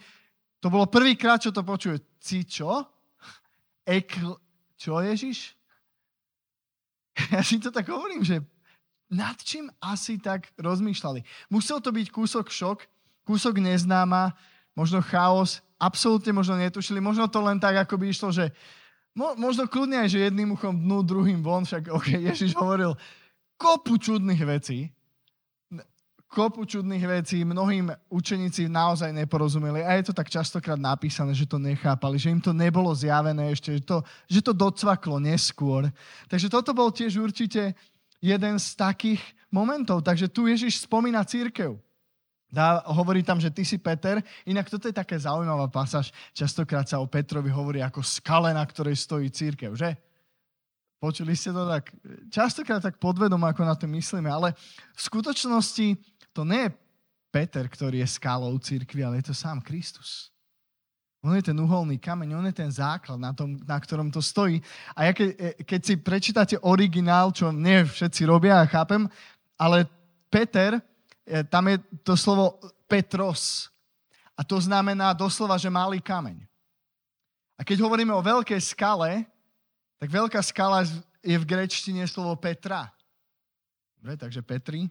to 0.63 0.71
bolo 0.71 0.87
prvýkrát, 0.87 1.43
čo 1.43 1.51
to 1.51 1.59
počuje. 1.59 1.99
Ci 2.23 2.47
čo? 2.47 2.87
Ekl... 3.83 4.31
Čo 4.79 5.03
Ježiš? 5.03 5.59
ja 7.35 7.43
si 7.43 7.59
to 7.59 7.67
tak 7.67 7.83
hovorím, 7.91 8.23
že 8.23 8.39
nad 9.09 9.37
čím 9.41 9.73
asi 9.81 10.21
tak 10.21 10.53
rozmýšľali. 10.61 11.25
Musel 11.49 11.81
to 11.81 11.89
byť 11.89 12.07
kúsok 12.13 12.53
šok, 12.53 12.85
kúsok 13.25 13.57
neznáma, 13.57 14.37
možno 14.77 15.01
chaos, 15.01 15.65
absolútne 15.81 16.29
možno 16.29 16.55
netušili, 16.61 17.01
možno 17.01 17.25
to 17.25 17.41
len 17.41 17.57
tak, 17.57 17.83
ako 17.83 17.97
by 17.97 18.05
išlo, 18.13 18.29
že 18.29 18.53
mo, 19.17 19.33
možno 19.33 19.65
kľudne 19.65 20.05
aj, 20.05 20.09
že 20.13 20.29
jedným 20.29 20.53
uchom 20.53 20.77
dnu, 20.77 21.01
druhým 21.01 21.41
von, 21.41 21.65
však 21.65 21.89
ok, 21.97 22.07
Ježiš 22.29 22.53
hovoril 22.53 22.93
kopu 23.57 23.97
čudných 23.97 24.41
vecí, 24.45 24.93
kopu 26.29 26.61
čudných 26.69 27.05
vecí, 27.09 27.41
mnohým 27.41 27.89
učeníci 28.13 28.69
naozaj 28.69 29.09
neporozumeli 29.09 29.81
a 29.81 29.97
je 29.97 30.09
to 30.09 30.13
tak 30.13 30.29
častokrát 30.29 30.77
napísané, 30.77 31.33
že 31.33 31.49
to 31.49 31.57
nechápali, 31.57 32.21
že 32.21 32.29
im 32.29 32.37
to 32.37 32.53
nebolo 32.53 32.93
zjavené 32.93 33.49
ešte, 33.49 33.73
že 33.73 33.81
to, 33.81 33.97
že 34.29 34.45
to 34.45 34.53
docvaklo 34.53 35.17
neskôr. 35.17 35.89
Takže 36.29 36.53
toto 36.53 36.69
bol 36.77 36.93
tiež 36.93 37.17
určite 37.17 37.73
jeden 38.21 38.59
z 38.59 38.67
takých 38.75 39.23
momentov. 39.51 40.03
Takže 40.03 40.31
tu 40.31 40.45
Ježiš 40.45 40.85
spomína 40.85 41.25
církev. 41.25 41.79
Dá, 42.49 42.81
hovorí 42.89 43.21
tam, 43.21 43.37
že 43.37 43.53
ty 43.53 43.61
si 43.61 43.77
Peter. 43.77 44.25
Inak 44.49 44.69
toto 44.73 44.89
je 44.89 44.95
také 44.95 45.13
zaujímavá 45.21 45.69
pasáž. 45.69 46.09
Častokrát 46.33 46.89
sa 46.89 46.97
o 46.97 47.05
Petrovi 47.05 47.53
hovorí 47.53 47.79
ako 47.85 48.01
skale, 48.01 48.49
na 48.57 48.65
ktorej 48.65 48.97
stojí 48.97 49.29
církev, 49.29 49.77
že? 49.77 49.93
Počuli 50.99 51.37
ste 51.37 51.53
to 51.53 51.63
tak? 51.69 51.93
Častokrát 52.33 52.81
tak 52.83 52.97
podvedom, 52.97 53.39
ako 53.45 53.61
na 53.63 53.77
to 53.77 53.85
myslíme, 53.87 54.27
ale 54.27 54.57
v 54.97 55.01
skutočnosti 55.01 55.95
to 56.33 56.41
nie 56.43 56.67
je 56.67 56.75
Peter, 57.29 57.69
ktorý 57.69 58.01
je 58.01 58.09
skalou 58.09 58.57
církvy, 58.57 59.05
ale 59.05 59.21
je 59.21 59.29
to 59.29 59.35
sám 59.37 59.61
Kristus. 59.61 60.33
On 61.19 61.35
je 61.35 61.43
ten 61.43 61.57
uholný 61.59 61.99
kameň, 61.99 62.31
on 62.31 62.47
je 62.47 62.55
ten 62.55 62.71
základ, 62.71 63.19
na, 63.19 63.35
tom, 63.35 63.59
na 63.67 63.75
ktorom 63.75 64.07
to 64.07 64.23
stojí. 64.23 64.63
A 64.95 65.03
ja 65.03 65.11
ke, 65.11 65.35
e, 65.35 65.51
keď 65.67 65.81
si 65.83 65.93
prečítate 65.99 66.55
originál, 66.63 67.35
čo 67.35 67.51
nie 67.51 67.83
všetci 67.83 68.23
robia, 68.23 68.63
ja 68.63 68.71
chápem, 68.71 69.03
ale 69.59 69.83
Peter, 70.31 70.79
e, 70.79 70.81
tam 71.43 71.67
je 71.67 71.83
to 72.07 72.15
slovo 72.15 72.55
Petros. 72.87 73.67
A 74.39 74.47
to 74.47 74.63
znamená 74.63 75.11
doslova, 75.11 75.59
že 75.59 75.67
malý 75.67 75.99
kameň. 75.99 76.39
A 77.59 77.67
keď 77.67 77.83
hovoríme 77.83 78.15
o 78.15 78.23
veľkej 78.23 78.61
skale, 78.63 79.27
tak 79.99 80.07
veľká 80.07 80.39
skala 80.39 80.87
je 81.19 81.35
v 81.35 81.43
grečtine 81.43 82.07
slovo 82.07 82.39
Petra. 82.39 82.87
Dobre, 83.99 84.15
takže 84.15 84.39
Petri, 84.39 84.87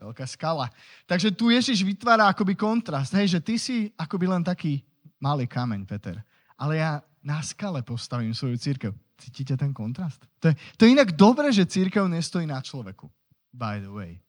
veľká 0.00 0.24
skala. 0.24 0.72
Takže 1.04 1.28
tu 1.36 1.52
Ježiš 1.52 1.84
vytvára 1.84 2.32
akoby 2.32 2.56
kontrast, 2.56 3.12
hej, 3.12 3.36
že 3.36 3.40
ty 3.44 3.60
si 3.60 3.92
akoby 4.00 4.24
len 4.24 4.40
taký 4.40 4.80
malý 5.20 5.46
kameň, 5.48 5.86
Peter. 5.86 6.20
Ale 6.56 6.80
ja 6.80 7.00
na 7.24 7.42
skale 7.42 7.82
postavím 7.82 8.32
svoju 8.32 8.56
církev. 8.56 8.92
Cítite 9.16 9.56
ten 9.56 9.72
kontrast? 9.72 10.20
To 10.44 10.52
je, 10.52 10.54
to 10.76 10.84
je 10.84 10.92
inak 10.92 11.16
dobré, 11.16 11.48
že 11.48 11.64
církev 11.64 12.04
nestojí 12.04 12.44
na 12.44 12.60
človeku. 12.60 13.08
By 13.52 13.80
the 13.80 13.88
way. 13.88 14.20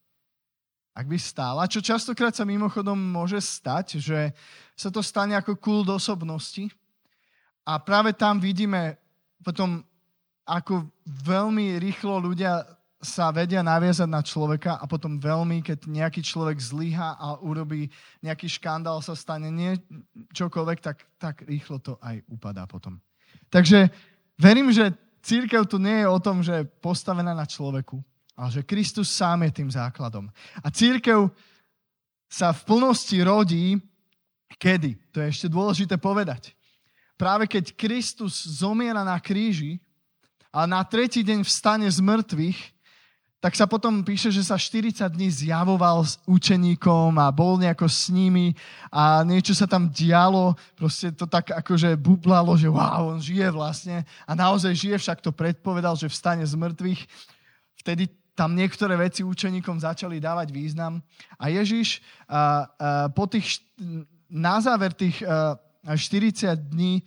Ak 0.97 1.05
by 1.05 1.19
stála, 1.19 1.69
čo 1.69 1.83
častokrát 1.83 2.33
sa 2.33 2.47
mimochodom 2.47 2.97
môže 2.97 3.37
stať, 3.37 4.01
že 4.01 4.33
sa 4.73 4.89
to 4.89 5.05
stane 5.05 5.37
ako 5.37 5.53
kult 5.59 5.91
osobnosti. 5.93 6.73
A 7.67 7.77
práve 7.77 8.15
tam 8.17 8.41
vidíme 8.41 8.97
potom, 9.45 9.83
ako 10.47 10.87
veľmi 11.05 11.77
rýchlo 11.77 12.17
ľudia 12.17 12.63
sa 12.97 13.29
vedia 13.29 13.61
naviazať 13.61 14.09
na 14.09 14.25
človeka 14.25 14.81
a 14.81 14.89
potom 14.89 15.21
veľmi, 15.21 15.61
keď 15.61 15.85
nejaký 15.85 16.25
človek 16.25 16.57
zlyha 16.57 17.13
a 17.13 17.37
urobí 17.45 17.93
nejaký 18.25 18.49
škandál, 18.49 19.05
sa 19.05 19.13
stane 19.13 19.53
nie 19.53 19.77
čokoľvek, 20.33 20.77
tak, 20.81 21.05
tak 21.21 21.45
rýchlo 21.45 21.77
to 21.77 21.93
aj 22.01 22.25
upadá 22.25 22.65
potom. 22.65 22.97
Takže 23.53 23.93
verím, 24.41 24.73
že 24.73 24.97
církev 25.21 25.69
tu 25.69 25.77
nie 25.77 26.01
je 26.01 26.07
o 26.09 26.17
tom, 26.17 26.41
že 26.41 26.65
je 26.65 26.69
postavená 26.81 27.37
na 27.37 27.45
človeku, 27.45 28.01
ale 28.33 28.49
že 28.49 28.65
Kristus 28.65 29.13
sám 29.13 29.45
je 29.45 29.61
tým 29.61 29.69
základom. 29.69 30.33
A 30.65 30.67
církev 30.73 31.29
sa 32.25 32.49
v 32.49 32.61
plnosti 32.65 33.17
rodí 33.21 33.77
kedy? 34.57 34.97
To 35.13 35.21
je 35.21 35.27
ešte 35.29 35.47
dôležité 35.47 36.01
povedať. 36.01 36.57
Práve 37.17 37.49
keď 37.49 37.73
Kristus 37.73 38.45
zomiera 38.45 39.01
na 39.05 39.17
kríži 39.17 39.81
a 40.53 40.65
na 40.69 40.81
tretí 40.85 41.25
deň 41.25 41.45
vstane 41.45 41.89
z 41.89 41.97
mŕtvych, 42.01 42.76
tak 43.37 43.53
sa 43.53 43.69
potom 43.69 44.01
píše, 44.01 44.33
že 44.33 44.41
sa 44.41 44.57
40 44.57 44.97
dní 45.13 45.29
zjavoval 45.29 46.01
s 46.01 46.17
učeníkom 46.25 47.21
a 47.21 47.29
bol 47.29 47.61
nejako 47.61 47.85
s 47.85 48.09
nimi 48.09 48.57
a 48.89 49.21
niečo 49.21 49.53
sa 49.53 49.69
tam 49.69 49.93
dialo, 49.93 50.57
proste 50.73 51.13
to 51.13 51.29
tak 51.29 51.53
akože 51.53 51.93
bublalo, 52.01 52.57
že 52.57 52.65
wow, 52.65 53.13
on 53.13 53.21
žije 53.21 53.53
vlastne 53.53 54.01
a 54.25 54.31
naozaj 54.33 54.73
žije, 54.73 54.97
však 54.97 55.21
to 55.21 55.29
predpovedal, 55.29 55.93
že 55.93 56.09
vstane 56.09 56.41
z 56.41 56.57
mŕtvych. 56.57 57.01
Vtedy 57.85 58.09
tam 58.33 58.57
niektoré 58.57 58.97
veci 58.97 59.21
učeníkom 59.21 59.81
začali 59.81 60.17
dávať 60.17 60.49
význam 60.49 61.01
a 61.37 61.53
Ježiš 61.53 62.01
a, 62.25 62.65
a 62.65 63.09
po 63.13 63.29
tých, 63.29 63.61
na 64.29 64.57
záver 64.61 64.97
tých 64.97 65.21
a, 65.21 65.61
40 65.93 66.73
dní 66.73 67.05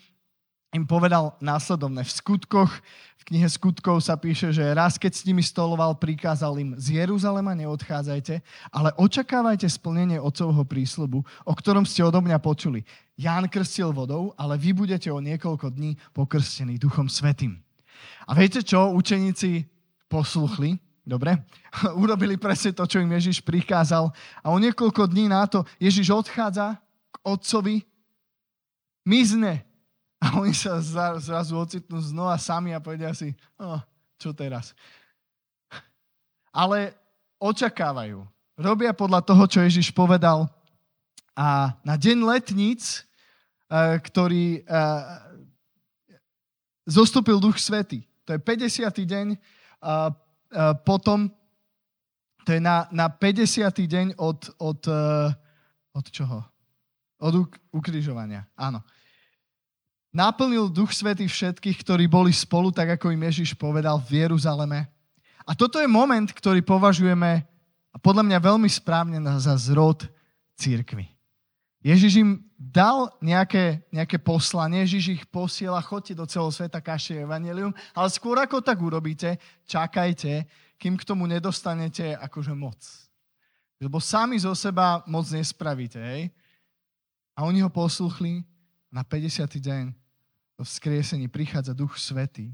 im 0.73 0.87
povedal 0.87 1.35
následovné. 1.43 2.07
V 2.07 2.13
skutkoch, 2.13 2.73
v 3.21 3.37
knihe 3.37 3.49
skutkov 3.53 4.01
sa 4.01 4.17
píše, 4.17 4.49
že 4.49 4.65
raz, 4.73 4.97
keď 4.97 5.13
s 5.13 5.29
nimi 5.29 5.45
stoloval, 5.45 5.93
prikázal 6.01 6.57
im 6.57 6.73
z 6.81 7.05
Jeruzalema 7.05 7.53
neodchádzajte, 7.53 8.41
ale 8.73 8.97
očakávajte 8.97 9.69
splnenie 9.69 10.17
otcovho 10.17 10.65
prísľubu, 10.65 11.21
o 11.45 11.53
ktorom 11.53 11.85
ste 11.85 12.01
odo 12.01 12.25
mňa 12.25 12.41
počuli. 12.41 12.81
Ján 13.21 13.53
krstil 13.53 13.93
vodou, 13.93 14.33
ale 14.41 14.57
vy 14.57 14.73
budete 14.73 15.13
o 15.13 15.21
niekoľko 15.21 15.69
dní 15.69 16.01
pokrstení 16.17 16.81
Duchom 16.81 17.13
Svetým. 17.13 17.61
A 18.25 18.33
viete 18.33 18.65
čo? 18.65 18.89
Učeníci 18.97 19.69
posluchli, 20.09 20.81
dobre? 21.05 21.45
Urobili 22.01 22.41
presne 22.41 22.73
to, 22.73 22.89
čo 22.89 23.05
im 23.05 23.13
Ježiš 23.13 23.45
prikázal. 23.45 24.09
A 24.41 24.47
o 24.49 24.57
niekoľko 24.57 25.13
dní 25.13 25.29
na 25.29 25.45
to 25.45 25.69
Ježiš 25.77 26.25
odchádza 26.25 26.81
k 27.13 27.17
otcovi, 27.21 27.85
mizne 29.05 29.69
a 30.31 30.39
oni 30.39 30.55
sa 30.55 30.79
zrazu 31.19 31.59
ocitnú 31.59 31.99
znova 31.99 32.39
sami 32.39 32.71
a 32.71 32.79
povedia 32.79 33.11
si, 33.11 33.35
oh, 33.59 33.83
čo 34.15 34.31
teraz? 34.31 34.79
Ale 36.55 36.95
očakávajú. 37.43 38.23
Robia 38.55 38.95
podľa 38.95 39.27
toho, 39.27 39.43
čo 39.51 39.59
Ježiš 39.59 39.91
povedal. 39.91 40.47
A 41.35 41.75
na 41.83 41.99
deň 41.99 42.23
letníc, 42.23 43.03
eh, 43.67 43.99
ktorý 43.99 44.63
eh, 44.63 45.03
zostúpil 46.87 47.43
Duch 47.43 47.59
Svety, 47.59 48.07
to 48.23 48.39
je 48.39 48.39
50. 48.39 48.87
deň, 48.87 49.27
a 49.81 50.15
potom, 50.87 51.33
to 52.47 52.51
je 52.53 52.61
na, 52.63 52.87
na 52.95 53.11
50. 53.11 53.67
deň 53.75 54.07
od, 54.21 54.53
od, 54.61 54.83
od 55.97 56.07
čoho? 56.13 56.45
Od 57.19 57.35
ukrižovania, 57.75 58.47
áno 58.55 58.85
naplnil 60.11 60.71
Duch 60.71 60.91
Svety 60.91 61.27
všetkých, 61.27 61.81
ktorí 61.83 62.11
boli 62.11 62.35
spolu, 62.35 62.75
tak 62.75 62.99
ako 62.99 63.15
im 63.15 63.27
Ježiš 63.27 63.55
povedal 63.55 64.03
v 64.03 64.27
Jeruzaleme. 64.27 64.91
A 65.47 65.55
toto 65.55 65.79
je 65.83 65.91
moment, 65.91 66.27
ktorý 66.27 66.63
považujeme 66.63 67.43
a 67.91 67.97
podľa 67.99 68.23
mňa 68.23 68.39
veľmi 68.39 68.71
správne 68.71 69.19
za 69.43 69.55
zrod 69.59 70.07
církvy. 70.55 71.11
Ježiš 71.81 72.21
im 72.21 72.45
dal 72.61 73.09
nejaké, 73.25 73.81
nejaké 73.89 74.21
poslanie, 74.21 74.85
Ježiš 74.85 75.17
ich 75.17 75.25
posiela, 75.25 75.81
chodte 75.81 76.13
do 76.13 76.29
celého 76.29 76.53
sveta, 76.53 76.77
kašte 76.77 77.17
evanelium, 77.17 77.73
ale 77.97 78.09
skôr 78.13 78.37
ako 78.37 78.61
tak 78.61 78.77
urobíte, 78.85 79.41
čakajte, 79.65 80.45
kým 80.77 81.01
k 81.01 81.07
tomu 81.09 81.25
nedostanete 81.25 82.13
akože 82.21 82.53
moc. 82.53 82.79
Lebo 83.81 83.97
sami 83.97 84.37
zo 84.37 84.53
seba 84.53 85.01
moc 85.09 85.25
nespravíte, 85.33 85.97
hej? 85.97 86.29
A 87.33 87.49
oni 87.49 87.65
ho 87.65 87.73
posluchli 87.73 88.45
na 88.93 89.01
50. 89.01 89.49
deň 89.57 90.00
v 90.61 90.69
vzkriesení 90.69 91.25
prichádza 91.33 91.73
Duch 91.73 91.97
Svetý. 91.97 92.53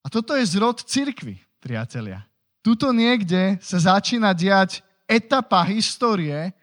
A 0.00 0.08
toto 0.08 0.38
je 0.38 0.46
zrod 0.46 0.86
cirkvy, 0.86 1.36
priatelia. 1.58 2.22
Tuto 2.62 2.94
niekde 2.94 3.58
sa 3.58 3.98
začína 3.98 4.30
diať 4.30 4.86
etapa 5.10 5.66
histórie, 5.66 6.54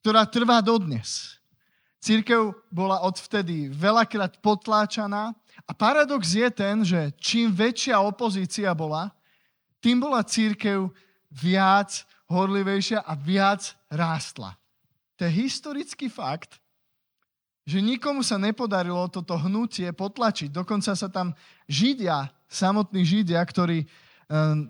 ktorá 0.00 0.22
trvá 0.22 0.62
dodnes. 0.62 1.36
Církev 1.98 2.54
bola 2.70 3.02
odvtedy 3.02 3.66
veľakrát 3.74 4.38
potláčaná 4.38 5.34
a 5.66 5.72
paradox 5.74 6.30
je 6.30 6.48
ten, 6.54 6.86
že 6.86 7.10
čím 7.18 7.50
väčšia 7.50 7.98
opozícia 7.98 8.70
bola, 8.70 9.10
tým 9.82 9.98
bola 9.98 10.22
církev 10.22 10.94
viac 11.26 12.06
horlivejšia 12.30 13.02
a 13.02 13.12
viac 13.18 13.74
rástla. 13.90 14.54
To 15.18 15.26
je 15.26 15.32
historický 15.34 16.06
fakt, 16.06 16.62
že 17.68 17.84
nikomu 17.84 18.24
sa 18.24 18.40
nepodarilo 18.40 19.12
toto 19.12 19.36
hnutie 19.36 19.92
potlačiť. 19.92 20.48
Dokonca 20.48 20.96
sa 20.96 21.08
tam 21.12 21.36
Židia, 21.68 22.32
samotní 22.48 23.04
Židia, 23.04 23.44
ktorí 23.44 23.84
e, 23.84 23.86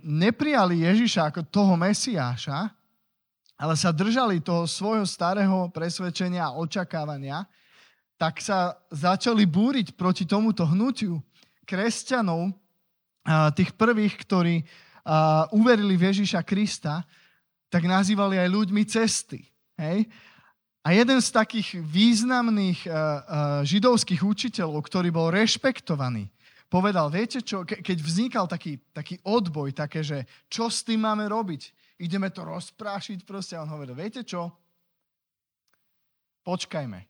neprijali 0.02 0.82
Ježiša 0.82 1.30
ako 1.30 1.46
toho 1.46 1.78
Mesiáša, 1.78 2.74
ale 3.54 3.74
sa 3.78 3.94
držali 3.94 4.42
toho 4.42 4.66
svojho 4.66 5.06
starého 5.06 5.70
presvedčenia 5.70 6.50
a 6.50 6.58
očakávania, 6.58 7.46
tak 8.18 8.42
sa 8.42 8.74
začali 8.90 9.46
búriť 9.46 9.94
proti 9.94 10.26
tomuto 10.26 10.66
hnutiu 10.66 11.22
kresťanov, 11.62 12.50
tých 13.54 13.76
prvých, 13.76 14.14
ktorí 14.24 14.64
uverili 15.52 15.94
v 16.00 16.06
Ježiša 16.12 16.40
Krista, 16.44 17.04
tak 17.68 17.84
nazývali 17.84 18.40
aj 18.40 18.48
ľuďmi 18.48 18.82
cesty. 18.88 19.44
Hej? 19.76 20.08
A 20.88 20.96
jeden 20.96 21.20
z 21.20 21.28
takých 21.28 21.84
významných 21.84 22.88
uh, 22.88 22.92
uh, 22.96 23.00
židovských 23.60 24.24
učiteľov, 24.24 24.88
ktorý 24.88 25.12
bol 25.12 25.28
rešpektovaný, 25.28 26.32
povedal, 26.72 27.12
viete 27.12 27.44
čo, 27.44 27.60
ke, 27.60 27.84
keď 27.84 27.98
vznikal 28.00 28.48
taký, 28.48 28.80
taký 28.96 29.20
odboj, 29.20 29.76
také, 29.76 30.00
že 30.00 30.24
čo 30.48 30.72
s 30.72 30.80
tým 30.80 31.04
máme 31.04 31.28
robiť? 31.28 31.76
Ideme 32.00 32.32
to 32.32 32.40
rozprášiť 32.40 33.28
proste. 33.28 33.52
A 33.52 33.68
on 33.68 33.68
hovoril, 33.68 33.92
viete 33.92 34.24
čo? 34.24 34.48
Počkajme. 36.48 37.00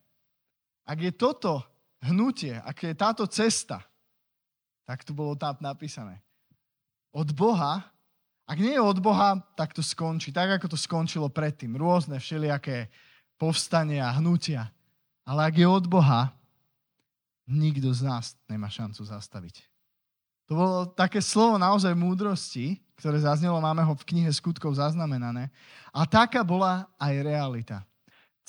Ak 0.82 0.98
je 0.98 1.14
toto 1.14 1.62
hnutie, 2.02 2.58
ak 2.58 2.82
je 2.82 2.98
táto 2.98 3.30
cesta, 3.30 3.78
tak 4.90 5.06
tu 5.06 5.14
bolo 5.14 5.38
tam 5.38 5.54
napísané. 5.62 6.18
Od 7.14 7.30
Boha, 7.30 7.86
ak 8.42 8.58
nie 8.58 8.74
je 8.74 8.82
od 8.82 8.98
Boha, 8.98 9.38
tak 9.54 9.70
to 9.70 9.86
skončí. 9.86 10.34
Tak, 10.34 10.58
ako 10.58 10.74
to 10.74 10.78
skončilo 10.80 11.30
predtým. 11.30 11.78
Rôzne 11.78 12.18
všelijaké 12.18 12.90
povstania, 13.38 14.10
hnutia. 14.18 14.68
Ale 15.22 15.48
ak 15.48 15.54
je 15.56 15.66
od 15.70 15.86
Boha, 15.86 16.34
nikto 17.48 17.88
z 17.94 18.04
nás 18.04 18.36
nemá 18.50 18.68
šancu 18.68 19.06
zastaviť. 19.06 19.64
To 20.48 20.56
bolo 20.56 20.76
také 20.90 21.20
slovo 21.20 21.60
naozaj 21.60 21.92
múdrosti, 21.92 22.80
ktoré 22.96 23.20
zaznelo, 23.20 23.60
máme 23.60 23.84
ho 23.84 23.94
v 23.94 24.06
knihe 24.10 24.30
skutkov 24.32 24.74
zaznamenané. 24.74 25.52
A 25.92 26.08
taká 26.08 26.42
bola 26.42 26.88
aj 26.98 27.14
realita. 27.22 27.78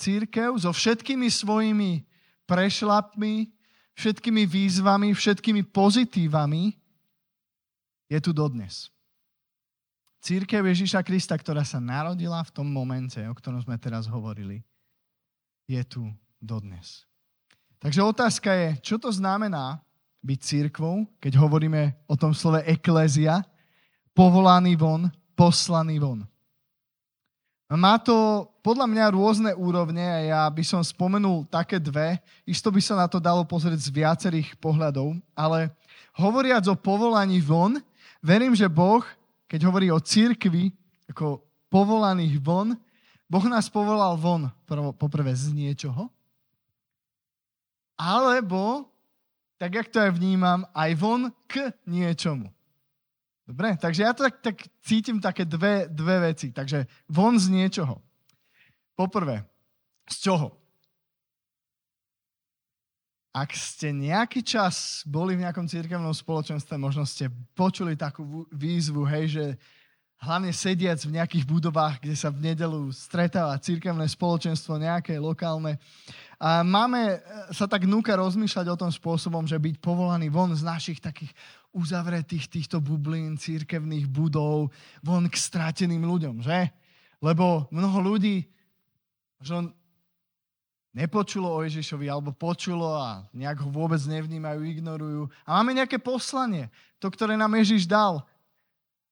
Církev 0.00 0.56
so 0.56 0.72
všetkými 0.72 1.28
svojimi 1.28 2.08
prešlapmi, 2.48 3.52
všetkými 3.94 4.42
výzvami, 4.48 5.12
všetkými 5.12 5.62
pozitívami 5.68 6.72
je 8.08 8.18
tu 8.18 8.32
dodnes. 8.32 8.88
Církev 10.24 10.64
Ježíša 10.64 11.04
Krista, 11.04 11.36
ktorá 11.36 11.64
sa 11.64 11.80
narodila 11.80 12.40
v 12.44 12.52
tom 12.52 12.68
momente, 12.68 13.20
o 13.24 13.36
ktorom 13.36 13.60
sme 13.60 13.76
teraz 13.76 14.08
hovorili, 14.08 14.64
je 15.70 15.82
tu 15.86 16.02
dodnes. 16.42 17.06
Takže 17.78 18.02
otázka 18.02 18.50
je, 18.50 18.68
čo 18.82 18.96
to 18.98 19.14
znamená 19.14 19.78
byť 20.20 20.38
církvou, 20.42 21.06
keď 21.22 21.38
hovoríme 21.38 21.94
o 22.10 22.18
tom 22.18 22.34
slove 22.34 22.60
eklézia, 22.66 23.40
povolaný 24.12 24.74
von, 24.74 25.08
poslaný 25.38 26.02
von. 26.02 26.26
Má 27.70 28.02
to 28.02 28.50
podľa 28.66 28.90
mňa 28.90 29.14
rôzne 29.14 29.50
úrovne 29.54 30.02
a 30.02 30.18
ja 30.26 30.42
by 30.50 30.66
som 30.66 30.82
spomenul 30.82 31.46
také 31.46 31.78
dve. 31.78 32.18
Isto 32.42 32.74
by 32.74 32.82
sa 32.82 32.98
na 32.98 33.06
to 33.06 33.22
dalo 33.22 33.46
pozrieť 33.46 33.78
z 33.78 33.94
viacerých 33.94 34.58
pohľadov, 34.58 35.14
ale 35.38 35.70
hovoriac 36.18 36.66
o 36.66 36.74
povolaní 36.74 37.38
von, 37.38 37.78
verím, 38.18 38.58
že 38.58 38.66
Boh, 38.66 39.06
keď 39.46 39.70
hovorí 39.70 39.86
o 39.88 40.02
církvi, 40.02 40.74
ako 41.14 41.46
povolaných 41.70 42.42
von, 42.42 42.74
Boh 43.30 43.46
nás 43.46 43.70
povolal 43.70 44.18
von 44.18 44.50
poprvé 44.98 45.30
z 45.38 45.54
niečoho, 45.54 46.10
alebo, 47.94 48.90
tak 49.54 49.70
jak 49.76 49.86
to 49.92 50.02
aj 50.02 50.18
vnímam, 50.18 50.66
aj 50.74 50.90
von 50.98 51.30
k 51.46 51.70
niečomu. 51.86 52.50
Dobre, 53.46 53.76
takže 53.78 54.02
ja 54.02 54.10
to 54.14 54.26
tak, 54.26 54.42
tak 54.42 54.56
cítim 54.82 55.22
také 55.22 55.42
dve, 55.46 55.90
dve 55.90 56.30
veci. 56.30 56.54
Takže 56.54 56.86
von 57.10 57.34
z 57.34 57.50
niečoho. 57.50 57.98
Poprvé, 58.94 59.42
z 60.06 60.16
čoho? 60.22 60.54
Ak 63.30 63.54
ste 63.54 63.94
nejaký 63.94 64.42
čas 64.42 65.06
boli 65.06 65.38
v 65.38 65.46
nejakom 65.46 65.66
církevnom 65.66 66.14
spoločenstve, 66.14 66.74
možno 66.78 67.06
ste 67.06 67.30
počuli 67.54 67.94
takú 67.94 68.46
výzvu, 68.50 69.06
hej, 69.06 69.24
že 69.30 69.44
hlavne 70.20 70.52
sediac 70.52 71.00
v 71.00 71.16
nejakých 71.16 71.44
budovách, 71.48 72.04
kde 72.04 72.12
sa 72.12 72.28
v 72.28 72.52
nedelu 72.52 72.92
stretáva 72.92 73.56
církevné 73.56 74.04
spoločenstvo, 74.04 74.76
nejaké 74.76 75.16
lokálne. 75.16 75.80
A 76.36 76.60
máme 76.60 77.16
e, 77.16 77.18
sa 77.56 77.64
tak 77.64 77.88
núka 77.88 78.12
rozmýšľať 78.16 78.66
o 78.68 78.80
tom 78.80 78.92
spôsobom, 78.92 79.48
že 79.48 79.56
byť 79.56 79.80
povolaný 79.80 80.28
von 80.28 80.52
z 80.52 80.60
našich 80.60 81.00
takých 81.00 81.32
uzavretých 81.72 82.52
týchto 82.52 82.84
bublín, 82.84 83.40
církevných 83.40 84.08
budov, 84.12 84.68
von 85.00 85.24
k 85.24 85.36
strateným 85.36 86.04
ľuďom, 86.04 86.44
že? 86.44 86.68
Lebo 87.20 87.68
mnoho 87.72 88.12
ľudí 88.12 88.44
možno 89.40 89.72
nepočulo 90.92 91.48
o 91.48 91.64
Ježišovi, 91.64 92.10
alebo 92.10 92.34
počulo 92.34 92.92
a 92.92 93.24
nejak 93.30 93.62
ho 93.62 93.70
vôbec 93.70 94.00
nevnímajú, 94.04 94.60
ignorujú. 94.66 95.22
A 95.46 95.60
máme 95.60 95.76
nejaké 95.76 95.96
poslanie, 96.02 96.68
to, 96.98 97.08
ktoré 97.08 97.38
nám 97.38 97.54
Ježiš 97.56 97.86
dal. 97.86 98.26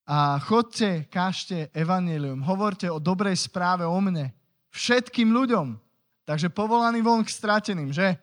A 0.08 0.40
chodte, 0.40 1.04
kážte 1.12 1.68
evanelium, 1.76 2.40
hovorte 2.40 2.88
o 2.88 2.96
dobrej 2.96 3.44
správe 3.44 3.84
o 3.84 3.98
mne 4.00 4.32
všetkým 4.72 5.28
ľuďom. 5.28 5.76
Takže 6.24 6.48
povolaný 6.48 7.04
von 7.04 7.20
k 7.20 7.28
strateným, 7.28 7.92
že? 7.92 8.16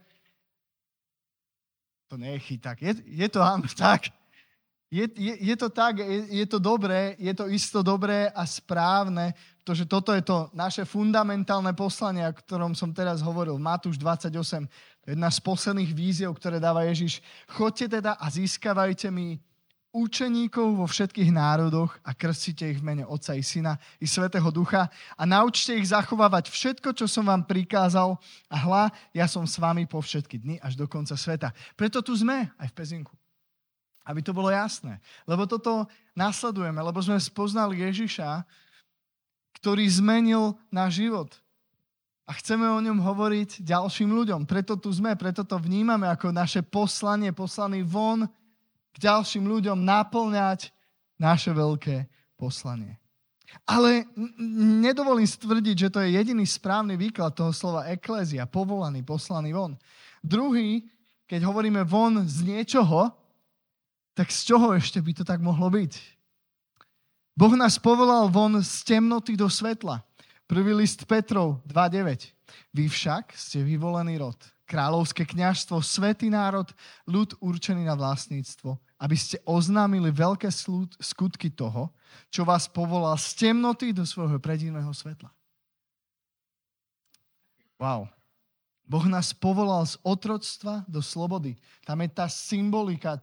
To 2.09 2.17
nie 2.17 2.33
je 2.37 2.41
chyták. 2.41 2.77
Je, 2.81 2.93
je 3.05 3.27
to 3.29 3.37
áno, 3.45 3.69
tak. 3.77 4.09
Je, 4.89 5.05
je, 5.13 5.33
je 5.53 5.55
to 5.57 5.69
tak, 5.69 6.01
je, 6.01 6.41
je 6.41 6.45
to 6.49 6.57
dobré, 6.57 7.13
je 7.21 7.33
to 7.37 7.45
isto 7.53 7.85
dobré 7.85 8.33
a 8.33 8.45
správne, 8.49 9.37
pretože 9.61 9.85
toto 9.85 10.13
je 10.13 10.21
to 10.25 10.49
naše 10.57 10.85
fundamentálne 10.89 11.73
poslanie, 11.77 12.25
o 12.25 12.33
ktorom 12.33 12.73
som 12.77 12.93
teraz 12.93 13.21
hovoril. 13.21 13.61
Matúš 13.61 13.97
28, 14.01 14.69
to 15.05 15.05
je 15.05 15.13
jedna 15.13 15.29
z 15.29 15.39
posledných 15.41 15.91
víziev, 15.93 16.33
ktoré 16.33 16.57
dáva 16.57 16.85
Ježiš. 16.89 17.21
Chodte 17.49 17.85
teda 17.85 18.17
a 18.17 18.25
získavajte 18.29 19.09
mi 19.13 19.37
učeníkov 19.95 20.75
vo 20.75 20.83
všetkých 20.83 21.31
národoch 21.31 21.95
a 22.03 22.11
krstite 22.11 22.67
ich 22.67 22.83
v 22.83 22.91
mene 22.91 23.03
Otca 23.07 23.31
i 23.31 23.39
Syna 23.39 23.79
i 24.03 24.03
Svetého 24.03 24.51
Ducha 24.51 24.91
a 25.15 25.23
naučte 25.23 25.71
ich 25.71 25.87
zachovávať 25.87 26.51
všetko, 26.51 26.91
čo 26.91 27.07
som 27.07 27.23
vám 27.23 27.47
prikázal 27.47 28.19
a 28.51 28.55
hla, 28.59 28.83
ja 29.15 29.23
som 29.31 29.47
s 29.47 29.55
vami 29.55 29.87
po 29.87 30.03
všetky 30.03 30.35
dny 30.43 30.55
až 30.59 30.75
do 30.75 30.83
konca 30.83 31.15
sveta. 31.15 31.55
Preto 31.79 32.03
tu 32.03 32.11
sme 32.11 32.51
aj 32.59 32.67
v 32.67 32.75
Pezinku. 32.75 33.15
Aby 34.03 34.21
to 34.21 34.35
bolo 34.35 34.51
jasné. 34.51 34.99
Lebo 35.23 35.47
toto 35.47 35.87
nasledujeme, 36.13 36.77
lebo 36.77 36.99
sme 36.99 37.17
spoznali 37.17 37.81
Ježiša, 37.81 38.43
ktorý 39.63 39.87
zmenil 39.87 40.59
náš 40.69 41.01
život. 41.01 41.31
A 42.27 42.35
chceme 42.37 42.67
o 42.67 42.83
ňom 42.83 43.01
hovoriť 43.01 43.63
ďalším 43.63 44.11
ľuďom. 44.11 44.45
Preto 44.45 44.75
tu 44.77 44.91
sme, 44.91 45.15
preto 45.15 45.41
to 45.47 45.55
vnímame 45.57 46.05
ako 46.05 46.35
naše 46.35 46.61
poslanie, 46.61 47.31
poslaný 47.31 47.81
von 47.81 48.29
k 48.95 49.03
ďalším 49.03 49.43
ľuďom, 49.43 49.83
naplňať 49.83 50.71
naše 51.19 51.51
veľké 51.51 52.07
poslanie. 52.39 52.95
Ale 53.63 54.07
nedovolím 54.81 55.27
stvrdiť, 55.27 55.75
že 55.87 55.91
to 55.91 55.99
je 56.03 56.15
jediný 56.15 56.43
správny 56.43 56.99
výklad 56.99 57.35
toho 57.35 57.55
slova 57.55 57.87
eklézia, 57.87 58.47
povolaný, 58.47 59.03
poslaný 59.03 59.55
von. 59.55 59.75
Druhý, 60.19 60.83
keď 61.27 61.43
hovoríme 61.47 61.83
von 61.87 62.23
z 62.27 62.43
niečoho, 62.43 63.11
tak 64.15 64.31
z 64.31 64.55
čoho 64.55 64.71
ešte 64.75 64.99
by 65.03 65.11
to 65.11 65.23
tak 65.27 65.43
mohlo 65.43 65.67
byť? 65.67 65.93
Boh 67.35 67.51
nás 67.59 67.75
povolal 67.75 68.31
von 68.31 68.63
z 68.63 68.87
temnoty 68.87 69.35
do 69.35 69.51
svetla. 69.51 69.99
Prvý 70.47 70.71
list 70.71 71.03
Petrov 71.03 71.59
2.9. 71.67 72.31
Vy 72.71 72.85
však 72.87 73.35
ste 73.35 73.59
vyvolený 73.65 74.21
rod, 74.21 74.39
kráľovské 74.69 75.27
kňažstvo, 75.27 75.83
svetý 75.83 76.31
národ, 76.31 76.69
ľud 77.03 77.35
určený 77.43 77.83
na 77.83 77.97
vlastníctvo, 77.97 78.79
aby 79.05 79.13
ste 79.13 79.37
oznámili 79.45 80.09
veľké 80.09 80.49
skutky 80.97 81.53
toho, 81.53 81.93
čo 82.33 82.41
vás 82.41 82.65
povolal 82.65 83.13
z 83.21 83.37
temnoty 83.37 83.93
do 83.93 84.01
svojho 84.01 84.41
predivného 84.41 84.89
svetla. 84.89 85.29
Wow. 87.77 88.09
Boh 88.89 89.05
nás 89.05 89.29
povolal 89.29 89.85
z 89.85 90.01
otroctva 90.01 90.81
do 90.89 91.05
slobody. 91.05 91.53
Tam 91.85 92.01
je 92.01 92.09
tá 92.09 92.25
symbolika, 92.25 93.21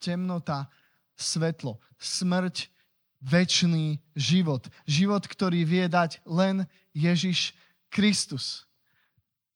temnota, 0.00 0.64
svetlo, 1.12 1.76
smrť, 2.00 2.72
väčší 3.20 4.00
život. 4.16 4.64
Život, 4.88 5.28
ktorý 5.28 5.60
vie 5.68 5.92
dať 5.92 6.24
len 6.24 6.64
Ježiš 6.96 7.52
Kristus. 7.92 8.64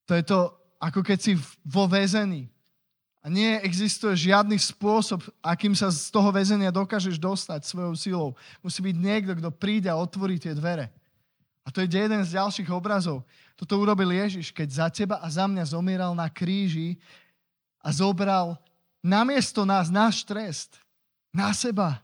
To 0.05 0.13
je 0.13 0.25
to, 0.27 0.53
ako 0.85 1.01
keď 1.01 1.19
si 1.21 1.33
vo 1.65 1.89
väzení. 1.89 2.53
A 3.23 3.31
nie 3.31 3.55
existuje 3.63 4.31
žiadny 4.31 4.59
spôsob, 4.59 5.23
akým 5.39 5.79
sa 5.79 5.95
z 5.95 6.11
toho 6.11 6.35
väzenia 6.35 6.75
dokážeš 6.75 7.23
dostať 7.23 7.63
svojou 7.63 7.95
silou. 7.95 8.29
Musí 8.59 8.83
byť 8.83 8.97
niekto, 8.99 9.33
kto 9.39 9.55
príde 9.55 9.87
a 9.87 9.95
otvorí 9.95 10.43
tie 10.43 10.51
dvere. 10.59 10.91
A 11.63 11.71
to 11.71 11.79
je 11.79 11.87
jeden 11.87 12.27
z 12.27 12.35
ďalších 12.35 12.67
obrazov. 12.75 13.23
Toto 13.55 13.79
urobil 13.79 14.11
Ježiš, 14.11 14.51
keď 14.51 14.69
za 14.75 14.87
teba 14.91 15.23
a 15.23 15.31
za 15.31 15.47
mňa 15.47 15.71
zomieral 15.71 16.19
na 16.19 16.27
kríži 16.27 16.99
a 17.79 17.95
zobral 17.95 18.59
namiesto 18.99 19.63
nás 19.63 19.87
náš 19.87 20.27
trest 20.27 20.83
na 21.31 21.55
seba 21.55 22.03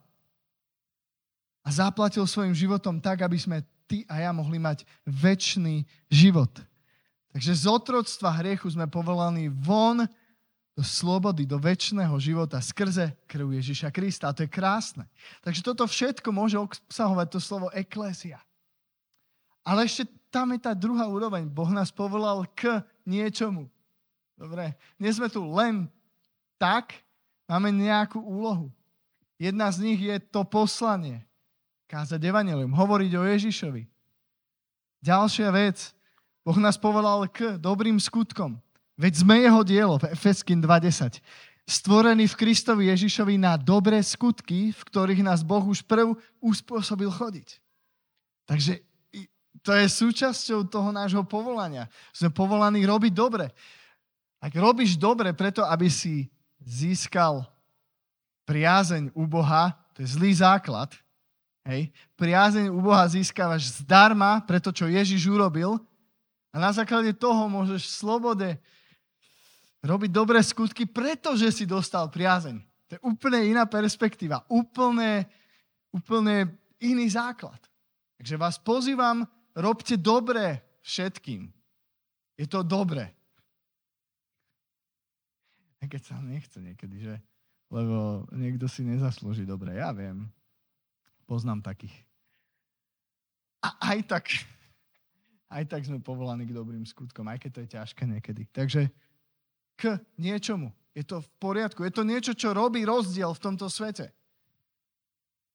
a 1.67 1.69
zaplatil 1.75 2.23
svojim 2.31 2.55
životom 2.55 3.03
tak, 3.03 3.27
aby 3.27 3.35
sme 3.35 3.67
ty 3.91 4.07
a 4.07 4.23
ja 4.23 4.31
mohli 4.31 4.63
mať 4.63 4.87
väčší 5.03 5.83
život. 6.07 6.55
Takže 7.35 7.53
z 7.59 7.65
otroctva 7.67 8.31
hriechu 8.39 8.71
sme 8.71 8.87
povolaní 8.87 9.51
von 9.51 10.07
do 10.79 10.87
slobody, 10.87 11.43
do 11.43 11.59
väčšného 11.59 12.15
života 12.23 12.63
skrze 12.63 13.11
krv 13.27 13.59
Ježiša 13.59 13.91
Krista. 13.91 14.31
A 14.31 14.37
to 14.37 14.47
je 14.47 14.51
krásne. 14.55 15.11
Takže 15.43 15.67
toto 15.67 15.83
všetko 15.83 16.31
môže 16.31 16.55
obsahovať 16.55 17.27
to 17.35 17.43
slovo 17.43 17.67
eklésia. 17.75 18.39
Ale 19.67 19.91
ešte 19.91 20.07
tam 20.31 20.55
je 20.55 20.63
tá 20.63 20.79
druhá 20.79 21.11
úroveň. 21.11 21.51
Boh 21.51 21.67
nás 21.75 21.91
povolal 21.91 22.47
k 22.55 22.79
niečomu. 23.03 23.67
Dobre, 24.39 24.79
nie 25.03 25.11
sme 25.11 25.27
tu 25.27 25.43
len 25.51 25.91
tak, 26.63 26.95
máme 27.51 27.75
nejakú 27.75 28.23
úlohu. 28.23 28.71
Jedna 29.35 29.75
z 29.75 29.83
nich 29.83 29.99
je 29.99 30.15
to 30.31 30.47
poslanie 30.47 31.27
kázať 31.91 32.23
evanelium, 32.23 32.71
hovoriť 32.71 33.13
o 33.19 33.27
Ježišovi. 33.27 33.83
Ďalšia 35.03 35.51
vec, 35.51 35.91
Boh 36.47 36.59
nás 36.63 36.79
povolal 36.79 37.27
k 37.27 37.59
dobrým 37.59 37.99
skutkom. 37.99 38.63
Veď 38.99 39.23
sme 39.23 39.39
jeho 39.39 39.63
dielo, 39.63 39.95
v 40.03 40.11
Efeským 40.11 40.59
2.10. 40.59 41.23
Stvorený 41.69 42.27
v 42.27 42.35
Kristovi 42.35 42.91
Ježišovi 42.91 43.39
na 43.39 43.55
dobré 43.55 44.03
skutky, 44.03 44.75
v 44.75 44.81
ktorých 44.91 45.23
nás 45.23 45.47
Boh 45.47 45.63
už 45.63 45.87
prv 45.87 46.19
uspôsobil 46.43 47.07
chodiť. 47.07 47.63
Takže 48.49 48.83
to 49.63 49.71
je 49.71 49.87
súčasťou 49.87 50.67
toho 50.67 50.91
nášho 50.91 51.23
povolania. 51.23 51.87
Sme 52.11 52.35
povolaní 52.35 52.83
robiť 52.83 53.13
dobre. 53.15 53.55
Ak 54.43 54.51
robíš 54.57 54.99
dobre 54.99 55.31
preto, 55.31 55.63
aby 55.63 55.87
si 55.87 56.27
získal 56.63 57.47
priazeň 58.49 59.13
u 59.15 59.29
Boha, 59.29 59.77
to 59.95 60.03
je 60.03 60.09
zlý 60.09 60.33
základ. 60.35 60.91
Hej. 61.69 61.93
Priazeň 62.17 62.73
u 62.73 62.81
Boha 62.81 63.05
získavaš 63.05 63.85
zdarma 63.85 64.41
pre 64.43 64.57
to, 64.57 64.73
čo 64.73 64.89
Ježiš 64.89 65.29
urobil 65.29 65.77
a 66.49 66.57
na 66.57 66.73
základe 66.73 67.13
toho 67.13 67.45
môžeš 67.45 67.85
v 67.85 67.97
slobode 68.01 68.49
robiť 69.89 70.11
dobré 70.13 70.45
skutky, 70.45 70.85
pretože 70.85 71.49
si 71.49 71.65
dostal 71.65 72.13
priazeň. 72.13 72.61
To 72.89 72.93
je 72.97 73.01
úplne 73.05 73.41
iná 73.49 73.65
perspektíva, 73.65 74.45
úplne, 74.53 75.25
úplne 75.89 76.53
iný 76.81 77.09
základ. 77.09 77.61
Takže 78.21 78.37
vás 78.37 78.57
pozývam, 78.61 79.25
robte 79.57 79.97
dobre 79.97 80.61
všetkým. 80.85 81.49
Je 82.37 82.47
to 82.47 82.61
dobré. 82.61 83.09
A 85.79 85.87
keď 85.87 86.03
sa 86.05 86.17
nechce 86.21 86.59
niekedy, 86.59 86.97
že? 87.01 87.15
Lebo 87.71 88.27
niekto 88.35 88.67
si 88.67 88.83
nezaslúži 88.83 89.45
dobre. 89.45 89.77
Ja 89.79 89.95
viem. 89.95 90.27
Poznám 91.29 91.63
takých. 91.63 91.95
A 93.61 93.93
aj 93.95 93.99
tak, 94.09 94.25
aj 95.53 95.65
tak 95.69 95.83
sme 95.85 96.01
povolaní 96.01 96.49
k 96.49 96.57
dobrým 96.57 96.87
skutkom, 96.89 97.27
aj 97.29 97.39
keď 97.43 97.51
to 97.53 97.61
je 97.61 97.69
ťažké 97.77 98.03
niekedy. 98.07 98.43
Takže 98.49 98.89
k 99.79 99.95
niečomu. 100.19 100.75
Je 100.99 101.07
to 101.07 101.23
v 101.23 101.29
poriadku. 101.39 101.87
Je 101.87 101.95
to 101.95 102.03
niečo, 102.03 102.35
čo 102.35 102.51
robí 102.51 102.83
rozdiel 102.83 103.31
v 103.31 103.43
tomto 103.47 103.71
svete. 103.71 104.11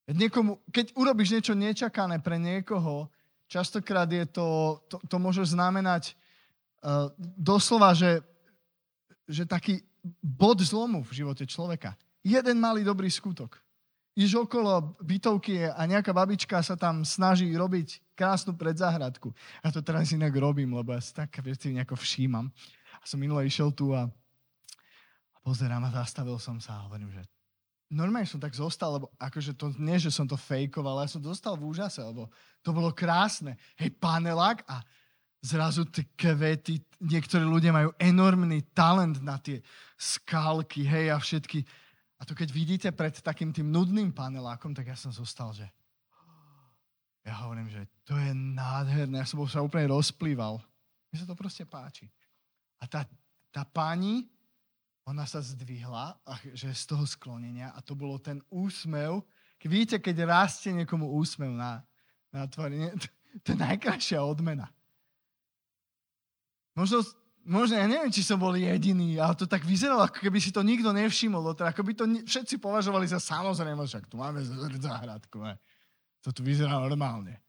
Niekomu, 0.08 0.64
keď 0.72 0.96
urobíš 0.96 1.36
niečo 1.36 1.54
nečakané 1.56 2.24
pre 2.24 2.40
niekoho, 2.40 3.12
častokrát 3.52 4.08
je 4.08 4.24
to, 4.28 4.80
to, 4.88 4.96
to 5.04 5.16
môže 5.20 5.52
znamenať 5.52 6.16
uh, 6.84 7.12
doslova, 7.20 7.92
že, 7.92 8.24
že 9.28 9.44
taký 9.44 9.84
bod 10.20 10.60
zlomu 10.64 11.04
v 11.04 11.24
živote 11.24 11.44
človeka. 11.48 11.96
Jeden 12.24 12.60
malý 12.60 12.84
dobrý 12.88 13.12
skutok. 13.12 13.60
Iš 14.14 14.46
okolo 14.46 14.94
bytovky 15.02 15.66
a 15.68 15.82
nejaká 15.90 16.14
babička 16.14 16.62
sa 16.62 16.78
tam 16.78 17.02
snaží 17.02 17.50
robiť 17.50 18.14
krásnu 18.14 18.54
predzahradku. 18.54 19.34
Ja 19.66 19.74
to 19.74 19.82
teraz 19.82 20.14
inak 20.14 20.32
robím, 20.38 20.78
lebo 20.78 20.94
ja 20.94 21.02
si 21.02 21.12
tak 21.12 21.34
veci 21.42 21.74
nejako 21.74 21.98
všímam. 21.98 22.54
A 23.04 23.06
som 23.06 23.20
minule 23.20 23.44
išiel 23.44 23.76
tu 23.76 23.92
a, 23.92 24.08
a 24.08 25.38
pozerám 25.44 25.84
a 25.84 25.92
zastavil 25.92 26.40
som 26.40 26.56
sa 26.64 26.80
a 26.80 26.88
hovorím, 26.88 27.12
že 27.12 27.28
normálne 27.92 28.26
som 28.26 28.42
tak 28.42 28.56
zostal, 28.56 28.98
lebo 28.98 29.12
akože 29.20 29.54
to 29.54 29.76
nie, 29.78 30.00
že 30.00 30.10
som 30.10 30.26
to 30.26 30.40
fejkoval, 30.40 30.98
ale 30.98 31.06
ja 31.06 31.14
som 31.14 31.22
dostal 31.22 31.54
v 31.60 31.68
úžase, 31.70 32.02
lebo 32.02 32.32
to 32.66 32.74
bolo 32.74 32.90
krásne. 32.96 33.60
Hej, 33.78 33.94
panelák 34.02 34.66
a 34.66 34.82
zrazu 35.44 35.86
tie 35.92 36.08
kvety, 36.16 36.82
niektorí 37.04 37.44
ľudia 37.44 37.76
majú 37.76 37.92
enormný 38.00 38.64
talent 38.72 39.20
na 39.20 39.38
tie 39.38 39.60
skalky, 40.00 40.88
hej, 40.88 41.12
a 41.14 41.20
všetky. 41.20 41.62
A 42.18 42.26
to 42.26 42.34
keď 42.34 42.50
vidíte 42.56 42.90
pred 42.96 43.14
takým 43.20 43.52
tým 43.52 43.68
nudným 43.68 44.16
panelákom, 44.16 44.72
tak 44.72 44.90
ja 44.90 44.98
som 44.98 45.12
zostal, 45.12 45.52
že 45.52 45.68
ja 47.24 47.36
hovorím, 47.44 47.72
že 47.72 47.88
to 48.04 48.20
je 48.20 48.36
nádherné. 48.36 49.24
Ja 49.24 49.28
som 49.28 49.40
sa 49.48 49.64
úplne 49.64 49.88
rozplýval. 49.88 50.60
Mne 51.12 51.18
sa 51.24 51.28
to 51.28 51.40
proste 51.40 51.64
páči. 51.64 52.12
A 52.84 52.88
tá, 52.92 53.08
tá 53.48 53.64
pani, 53.64 54.28
ona 55.08 55.24
sa 55.24 55.40
zdvihla, 55.40 56.20
že 56.52 56.68
z 56.76 56.84
toho 56.92 57.08
sklonenia 57.08 57.72
a 57.72 57.80
to 57.80 57.96
bolo 57.96 58.20
ten 58.20 58.44
úsmev. 58.52 59.24
Keď 59.56 59.68
vidíte, 59.72 59.98
keď 60.04 60.28
rastie 60.28 60.76
niekomu 60.76 61.08
úsmev 61.16 61.56
na, 61.56 61.84
na 62.32 62.44
tvári, 62.48 62.92
to, 63.02 63.08
to 63.44 63.48
je 63.56 63.58
najkrajšia 63.60 64.20
odmena. 64.20 64.68
Možno, 66.76 67.06
možno, 67.46 67.78
ja 67.78 67.86
neviem, 67.86 68.10
či 68.10 68.26
som 68.26 68.40
bol 68.40 68.56
jediný, 68.56 69.20
ale 69.20 69.36
to 69.36 69.46
tak 69.46 69.68
vyzeralo, 69.68 70.08
ako 70.08 70.24
keby 70.24 70.40
si 70.40 70.50
to 70.50 70.64
nikto 70.64 70.90
nevšimol. 70.90 71.54
Teda, 71.54 71.76
ako 71.76 71.84
by 71.84 71.94
to 71.94 72.06
všetci 72.26 72.58
považovali 72.64 73.06
za 73.06 73.20
samozrejme, 73.20 73.84
však 73.84 74.08
tu 74.08 74.18
máme 74.18 74.42
záhradku. 74.80 75.44
To 76.24 76.32
tu 76.32 76.42
vyzerá 76.42 76.80
normálne. 76.80 77.43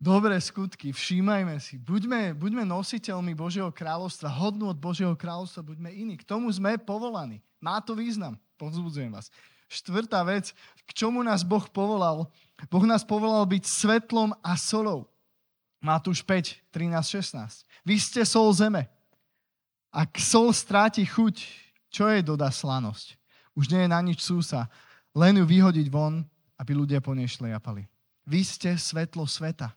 Dobré 0.00 0.40
skutky, 0.40 0.96
všímajme 0.96 1.60
si, 1.60 1.76
buďme, 1.76 2.32
buďme 2.32 2.64
nositeľmi 2.64 3.36
Božieho 3.36 3.68
kráľovstva, 3.68 4.32
hodnú 4.32 4.72
od 4.72 4.80
Božieho 4.80 5.12
kráľovstva, 5.12 5.60
buďme 5.60 5.92
iní. 5.92 6.16
K 6.16 6.24
tomu 6.24 6.48
sme 6.48 6.80
povolaní. 6.80 7.44
Má 7.60 7.84
to 7.84 7.92
význam, 7.92 8.40
povzbudzujem 8.56 9.12
vás. 9.12 9.28
Štvrtá 9.68 10.24
vec, 10.24 10.56
k 10.88 10.90
čomu 10.96 11.20
nás 11.20 11.44
Boh 11.44 11.68
povolal. 11.68 12.32
Boh 12.72 12.84
nás 12.88 13.04
povolal 13.04 13.44
byť 13.44 13.60
svetlom 13.68 14.32
a 14.40 14.56
solou. 14.56 15.04
Matúš 15.84 16.24
5, 16.24 16.72
13, 16.72 17.20
16. 17.20 17.68
Vy 17.84 18.00
ste 18.00 18.24
sol 18.24 18.48
zeme. 18.56 18.88
Ak 19.92 20.16
sol 20.16 20.48
stráti 20.56 21.04
chuť, 21.04 21.44
čo 21.92 22.08
jej 22.08 22.24
dodá 22.24 22.48
slanosť? 22.48 23.20
Už 23.52 23.68
nie 23.68 23.84
je 23.84 23.92
na 23.92 24.00
nič 24.00 24.24
súsa, 24.24 24.64
len 25.12 25.36
ju 25.36 25.44
vyhodiť 25.44 25.92
von, 25.92 26.24
aby 26.56 26.72
ľudia 26.72 27.04
po 27.04 27.12
nej 27.12 27.28
šliapali. 27.28 27.84
Vy 28.24 28.40
ste 28.48 28.80
svetlo 28.80 29.28
sveta. 29.28 29.76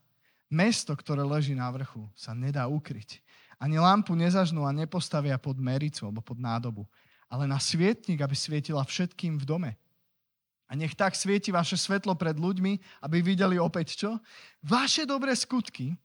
Mesto, 0.54 0.94
ktoré 0.94 1.26
leží 1.26 1.58
na 1.58 1.66
vrchu, 1.74 2.06
sa 2.14 2.38
nedá 2.38 2.70
ukryť. 2.70 3.26
Ani 3.58 3.82
lampu 3.82 4.14
nezažnú 4.14 4.70
a 4.70 4.76
nepostavia 4.76 5.42
pod 5.42 5.58
mericu 5.58 6.06
alebo 6.06 6.22
pod 6.22 6.38
nádobu, 6.38 6.86
ale 7.26 7.50
na 7.50 7.58
svietnik, 7.58 8.22
aby 8.22 8.38
svietila 8.38 8.86
všetkým 8.86 9.42
v 9.42 9.48
dome. 9.50 9.72
A 10.70 10.78
nech 10.78 10.94
tak 10.94 11.18
svieti 11.18 11.50
vaše 11.50 11.74
svetlo 11.74 12.14
pred 12.14 12.38
ľuďmi, 12.38 13.02
aby 13.02 13.18
videli 13.26 13.58
opäť 13.58 13.98
čo? 13.98 14.22
Vaše 14.62 15.10
dobré 15.10 15.34
skutky, 15.34 15.98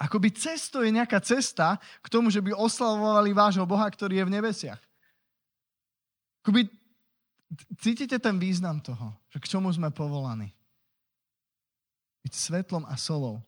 akoby 0.00 0.32
cesto 0.32 0.80
je 0.80 0.90
nejaká 0.92 1.20
cesta 1.20 1.76
k 2.00 2.06
tomu, 2.08 2.32
že 2.32 2.40
by 2.40 2.56
oslavovali 2.56 3.36
vášho 3.36 3.68
Boha, 3.68 3.84
ktorý 3.84 4.20
je 4.20 4.26
v 4.28 4.34
nebesiach. 4.40 4.80
Akoby 6.44 6.68
cítite 7.80 8.16
ten 8.20 8.36
význam 8.40 8.80
toho, 8.80 9.12
že 9.32 9.40
k 9.40 9.48
čomu 9.48 9.72
sme 9.72 9.92
povolaní. 9.92 10.52
Byť 12.24 12.32
svetlom 12.32 12.88
a 12.88 12.96
solou. 12.96 13.44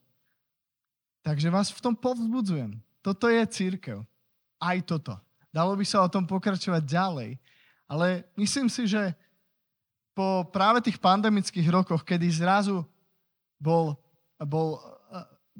Takže 1.25 1.51
vás 1.51 1.73
v 1.73 1.83
tom 1.83 1.97
povzbudzujem. 1.97 2.77
Toto 3.03 3.27
je 3.27 3.41
církev. 3.43 4.05
Aj 4.61 4.77
toto. 4.85 5.17
Dalo 5.51 5.75
by 5.75 5.83
sa 5.83 6.05
o 6.05 6.11
tom 6.11 6.23
pokračovať 6.23 6.83
ďalej. 6.85 7.29
Ale 7.89 8.23
myslím 8.37 8.69
si, 8.69 8.87
že 8.87 9.11
po 10.15 10.47
práve 10.49 10.81
tých 10.85 10.97
pandemických 10.97 11.67
rokoch, 11.69 12.01
kedy 12.01 12.25
zrazu 12.31 12.85
bol, 13.61 13.97
bol, 14.39 14.81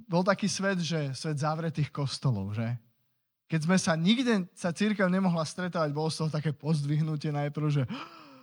bol 0.05 0.23
taký 0.25 0.45
svet, 0.49 0.81
že 0.81 1.13
svet 1.17 1.37
zavretých 1.41 1.89
kostolov, 1.89 2.53
že? 2.53 2.77
Keď 3.47 3.59
sme 3.63 3.77
sa 3.79 3.95
nikde, 3.95 4.43
sa 4.51 4.75
církev 4.75 5.07
nemohla 5.07 5.47
stretávať, 5.47 5.95
bolo 5.95 6.11
z 6.11 6.19
toho 6.19 6.29
také 6.29 6.51
pozdvihnutie 6.51 7.31
najprv, 7.31 7.67
že 7.71 7.83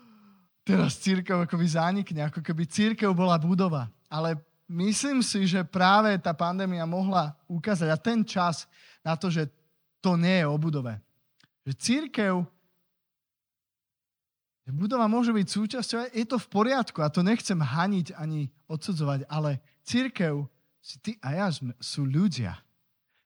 teraz 0.69 0.97
církev 0.97 1.45
akoby 1.45 1.67
zanikne, 1.69 2.25
ako 2.25 2.41
keby 2.41 2.65
církev 2.65 3.13
bola 3.13 3.37
budova. 3.37 3.93
Ale 4.09 4.41
myslím 4.69 5.21
si, 5.21 5.47
že 5.49 5.67
práve 5.67 6.17
tá 6.21 6.33
pandémia 6.33 6.85
mohla 6.89 7.37
ukázať 7.49 7.89
a 7.91 8.01
ten 8.01 8.25
čas 8.25 8.69
na 9.05 9.17
to, 9.17 9.29
že 9.29 9.49
to 10.01 10.17
nie 10.17 10.45
je 10.45 10.47
o 10.47 10.57
budove. 10.57 10.97
Že 11.65 11.73
církev 11.81 12.35
Budova 14.65 15.05
môže 15.05 15.29
byť 15.29 15.45
súčasťou, 15.45 16.09
je 16.09 16.25
to 16.25 16.41
v 16.41 16.49
poriadku 16.49 17.05
a 17.05 17.13
to 17.13 17.21
nechcem 17.21 17.61
haniť 17.61 18.17
ani 18.17 18.49
odsudzovať, 18.65 19.29
ale 19.29 19.61
církev, 19.85 20.49
si 20.81 20.97
ty 21.01 21.13
a 21.21 21.37
ja 21.37 21.49
sú 21.81 22.09
ľudia. 22.09 22.57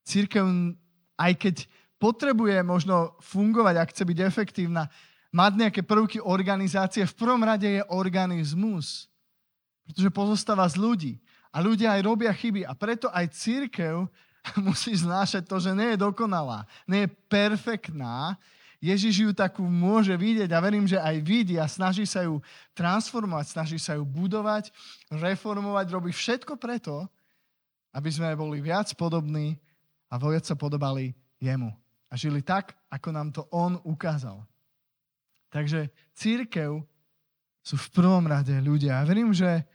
Církev, 0.03 0.46
aj 1.14 1.33
keď 1.38 1.57
potrebuje 1.98 2.62
možno 2.66 3.14
fungovať, 3.22 3.74
ak 3.79 3.90
chce 3.94 4.03
byť 4.07 4.18
efektívna, 4.22 4.90
mať 5.31 5.53
nejaké 5.59 5.83
prvky 5.87 6.18
organizácie, 6.22 7.07
v 7.07 7.18
prvom 7.18 7.42
rade 7.42 7.66
je 7.66 7.83
organizmus. 7.90 9.11
Pretože 9.87 10.11
pozostáva 10.11 10.66
z 10.70 10.79
ľudí. 10.79 11.12
A 11.53 11.65
ľudia 11.65 11.97
aj 11.97 12.03
robia 12.05 12.33
chyby. 12.33 12.65
A 12.69 12.73
preto 12.77 13.09
aj 13.13 13.33
církev 13.33 14.09
musí 14.67 14.95
znášať 14.97 15.45
to, 15.49 15.57
že 15.59 15.73
nie 15.73 15.95
je 15.95 16.03
dokonalá, 16.03 16.69
nie 16.89 17.05
je 17.05 17.15
perfektná, 17.29 18.37
Ježiš 18.79 19.15
ju 19.27 19.31
takú 19.35 19.67
môže 19.67 20.15
vidieť 20.15 20.55
a 20.55 20.63
verím, 20.63 20.87
že 20.87 21.03
aj 21.03 21.19
vidí 21.27 21.59
a 21.59 21.67
snaží 21.67 22.07
sa 22.07 22.23
ju 22.23 22.39
transformovať, 22.79 23.51
snaží 23.51 23.75
sa 23.75 23.99
ju 23.99 24.07
budovať, 24.07 24.71
reformovať, 25.11 25.87
robí 25.91 26.15
všetko 26.15 26.55
preto, 26.55 27.11
aby 27.91 28.07
sme 28.07 28.39
boli 28.39 28.63
viac 28.63 28.87
podobní 28.95 29.59
a 30.07 30.15
viac 30.15 30.47
sa 30.47 30.55
podobali 30.55 31.11
jemu. 31.43 31.75
A 32.07 32.15
žili 32.15 32.39
tak, 32.39 32.79
ako 32.87 33.09
nám 33.11 33.29
to 33.35 33.43
on 33.51 33.83
ukázal. 33.83 34.47
Takže 35.51 35.91
církev 36.15 36.79
sú 37.67 37.77
v 37.77 37.89
prvom 37.91 38.25
rade 38.31 38.55
ľudia. 38.63 39.03
A 39.03 39.09
verím, 39.09 39.35
že 39.35 39.67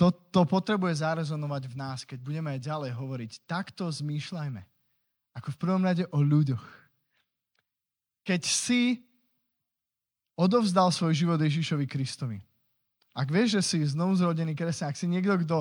to, 0.00 0.08
to 0.32 0.48
potrebuje 0.48 1.04
zarezonovať 1.04 1.68
v 1.68 1.74
nás, 1.76 2.08
keď 2.08 2.24
budeme 2.24 2.56
aj 2.56 2.64
ďalej 2.64 2.92
hovoriť. 2.96 3.30
Takto 3.44 3.92
zmýšľajme. 3.92 4.64
Ako 5.36 5.52
v 5.52 5.60
prvom 5.60 5.84
rade 5.84 6.08
o 6.08 6.24
ľuďoch 6.24 6.80
keď 8.24 8.42
si 8.44 9.02
odovzdal 10.36 10.94
svoj 10.94 11.18
život 11.18 11.40
Ježišovi 11.40 11.82
Kristovi. 11.88 12.38
Ak 13.10 13.28
vieš, 13.28 13.60
že 13.60 13.62
si 13.66 13.78
znovu 13.90 14.16
zrodený 14.16 14.54
kresťan, 14.54 14.94
ak 14.94 14.96
si 14.96 15.10
niekto, 15.10 15.34
kto 15.44 15.56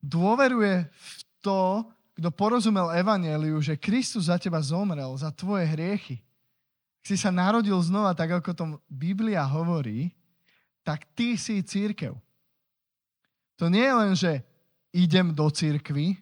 dôveruje 0.00 0.86
v 0.86 1.10
to, 1.42 1.82
kto 2.16 2.28
porozumel 2.32 2.94
Evangeliu, 2.94 3.60
že 3.60 3.76
Kristus 3.76 4.30
za 4.30 4.40
teba 4.40 4.62
zomrel, 4.62 5.10
za 5.18 5.28
tvoje 5.34 5.66
hriechy, 5.68 6.22
si 7.02 7.14
sa 7.18 7.34
narodil 7.34 7.76
znova, 7.82 8.14
tak 8.14 8.38
ako 8.38 8.50
to 8.54 8.64
Biblia 8.86 9.42
hovorí, 9.42 10.10
tak 10.86 11.06
ty 11.18 11.34
si 11.34 11.58
církev. 11.62 12.14
To 13.56 13.72
nie 13.72 13.84
je 13.84 13.94
len, 13.94 14.12
že 14.12 14.32
idem 14.92 15.32
do 15.32 15.48
církvy, 15.48 16.16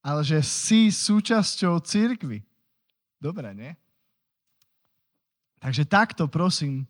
ale 0.00 0.20
že 0.22 0.40
si 0.44 0.88
súčasťou 0.88 1.80
církvy. 1.82 2.44
Dobre, 3.20 3.52
nie? 3.56 3.72
Takže 5.60 5.88
takto, 5.88 6.28
prosím, 6.28 6.84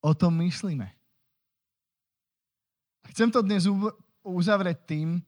o 0.00 0.14
tom 0.14 0.38
myslíme. 0.40 0.88
Chcem 3.12 3.28
to 3.28 3.42
dnes 3.44 3.68
uzavrieť 4.24 4.78
tým, 4.86 5.20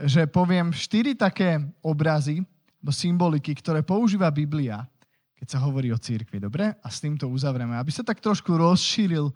že 0.00 0.24
poviem 0.26 0.72
štyri 0.72 1.12
také 1.12 1.60
obrazy, 1.84 2.40
alebo 2.80 2.90
symboliky, 2.96 3.52
ktoré 3.52 3.84
používa 3.84 4.32
Biblia, 4.32 4.88
keď 5.36 5.46
sa 5.52 5.58
hovorí 5.60 5.92
o 5.92 6.00
církvi. 6.00 6.40
Dobre? 6.40 6.72
A 6.80 6.88
s 6.88 7.04
týmto 7.04 7.28
uzavrieme. 7.28 7.76
Aby 7.76 7.92
sa 7.92 8.00
tak 8.00 8.24
trošku 8.24 8.56
rozšíril 8.56 9.28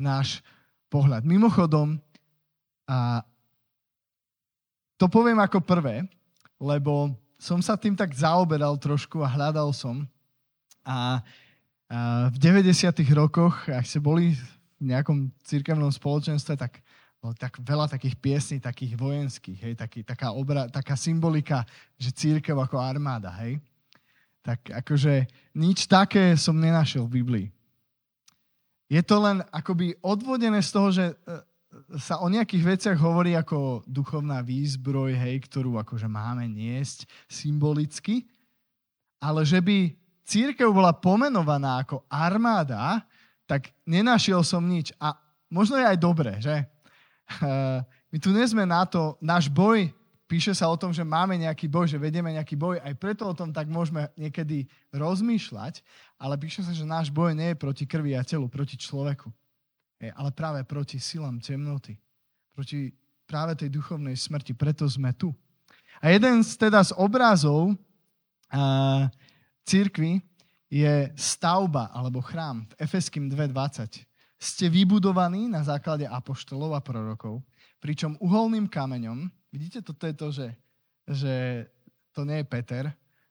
náš 0.00 0.40
pohľad. 0.88 1.28
Mimochodom, 1.28 2.00
a 2.88 3.20
to 4.96 5.06
poviem 5.06 5.38
ako 5.38 5.60
prvé, 5.60 6.08
lebo 6.56 7.12
som 7.38 7.62
sa 7.62 7.78
tým 7.78 7.94
tak 7.94 8.10
zaoberal 8.16 8.74
trošku 8.80 9.22
a 9.22 9.30
hľadal 9.30 9.70
som. 9.70 10.02
A, 10.82 11.22
a 11.86 12.32
v 12.32 12.36
90. 12.40 12.90
rokoch, 13.14 13.68
ak 13.70 13.86
ste 13.86 14.02
boli 14.02 14.34
v 14.80 14.82
nejakom 14.82 15.30
církevnom 15.44 15.92
spoločenstve, 15.92 16.58
tak 16.58 16.82
bolo 17.18 17.34
tak 17.34 17.58
veľa 17.62 17.90
takých 17.90 18.16
piesní, 18.18 18.56
takých 18.58 18.94
vojenských, 18.94 19.58
hej, 19.58 19.74
taký, 19.74 20.02
taká, 20.02 20.32
obra, 20.34 20.70
taká 20.70 20.94
symbolika, 20.94 21.66
že 21.98 22.14
církev 22.14 22.54
ako 22.58 22.78
armáda, 22.78 23.30
hej. 23.42 23.58
Tak 24.42 24.70
akože 24.82 25.26
nič 25.58 25.90
také 25.90 26.38
som 26.38 26.56
nenašiel 26.56 27.04
v 27.06 27.14
Biblii. 27.22 27.46
Je 28.88 29.02
to 29.04 29.20
len 29.20 29.44
akoby 29.52 29.98
odvodené 30.00 30.64
z 30.64 30.70
toho, 30.72 30.88
že 30.88 31.04
e, 31.12 31.14
sa 32.00 32.20
o 32.24 32.32
nejakých 32.32 32.64
veciach 32.64 32.98
hovorí 32.98 33.36
ako 33.36 33.84
duchovná 33.84 34.40
výzbroj, 34.40 35.12
hej, 35.12 35.36
ktorú 35.44 35.76
akože 35.76 36.08
máme 36.08 36.48
niesť 36.48 37.04
symbolicky, 37.28 38.24
ale 39.20 39.44
že 39.44 39.60
by 39.60 39.92
církev 40.24 40.68
bola 40.72 40.96
pomenovaná 40.96 41.84
ako 41.84 42.04
armáda, 42.08 43.04
tak 43.44 43.72
nenašiel 43.84 44.40
som 44.44 44.64
nič. 44.64 44.92
A 45.00 45.16
možno 45.52 45.76
je 45.76 45.84
aj 45.88 45.98
dobré, 46.00 46.40
že? 46.40 46.64
My 48.12 48.16
tu 48.16 48.32
nie 48.32 48.44
sme 48.48 48.64
na 48.64 48.88
to, 48.88 49.20
náš 49.20 49.52
boj, 49.52 49.92
píše 50.24 50.56
sa 50.56 50.68
o 50.72 50.76
tom, 50.76 50.92
že 50.96 51.04
máme 51.04 51.36
nejaký 51.36 51.68
boj, 51.68 51.88
že 51.88 52.00
vedieme 52.00 52.32
nejaký 52.32 52.56
boj, 52.56 52.80
aj 52.80 52.94
preto 52.96 53.28
o 53.28 53.36
tom 53.36 53.52
tak 53.52 53.68
môžeme 53.68 54.08
niekedy 54.16 54.64
rozmýšľať, 54.92 55.84
ale 56.16 56.40
píše 56.40 56.64
sa, 56.64 56.72
že 56.72 56.88
náš 56.88 57.12
boj 57.12 57.36
nie 57.36 57.52
je 57.52 57.60
proti 57.60 57.84
krvi 57.84 58.16
a 58.16 58.24
telu, 58.24 58.48
proti 58.48 58.80
človeku, 58.80 59.28
ale 59.98 60.30
práve 60.30 60.62
proti 60.64 61.02
silám 61.02 61.42
temnoty, 61.42 61.98
proti 62.54 62.94
práve 63.26 63.58
tej 63.58 63.68
duchovnej 63.74 64.14
smrti, 64.14 64.54
preto 64.54 64.86
sme 64.86 65.12
tu. 65.12 65.34
A 65.98 66.14
jeden 66.14 66.40
z, 66.46 66.54
teda 66.56 66.80
z 66.86 66.94
obrazov 66.94 67.74
a, 68.48 68.56
eh, 68.56 69.04
církvy 69.66 70.22
je 70.70 71.12
stavba 71.16 71.90
alebo 71.92 72.22
chrám 72.22 72.64
v 72.70 72.74
Efeským 72.80 73.28
2.20 73.28 74.08
ste 74.38 74.70
vybudovaní 74.70 75.50
na 75.50 75.66
základe 75.66 76.06
apoštolov 76.06 76.78
a 76.78 76.80
prorokov, 76.80 77.42
pričom 77.82 78.14
uholným 78.22 78.70
kameňom, 78.70 79.26
vidíte, 79.50 79.82
toto 79.82 80.06
je 80.06 80.14
to, 80.14 80.28
že, 80.30 80.48
že 81.10 81.34
to 82.14 82.22
nie 82.22 82.40
je 82.40 82.46
Peter, 82.46 82.84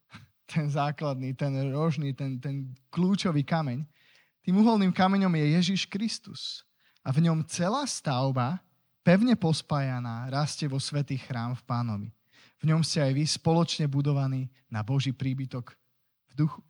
ten 0.51 0.67
základný, 0.67 1.31
ten 1.33 1.71
rožný, 1.71 2.11
ten, 2.11 2.43
ten 2.43 2.75
kľúčový 2.91 3.47
kameň, 3.47 3.87
tým 4.47 4.63
uholným 4.63 4.95
kameňom 4.95 5.35
je 5.35 5.45
Ježiš 5.59 5.81
Kristus. 5.91 6.63
A 7.03 7.11
v 7.11 7.27
ňom 7.27 7.43
celá 7.43 7.83
stavba, 7.83 8.63
pevne 9.03 9.35
pospájaná, 9.35 10.31
rastie 10.31 10.71
vo 10.71 10.79
svetý 10.79 11.19
chrám 11.19 11.51
v 11.59 11.65
pánovi. 11.67 12.09
V 12.63 12.71
ňom 12.71 12.79
ste 12.79 13.03
aj 13.03 13.11
vy 13.11 13.27
spoločne 13.27 13.91
budovaní 13.91 14.47
na 14.71 14.87
Boží 14.87 15.11
príbytok 15.11 15.75
v 16.31 16.47
duchu. 16.47 16.63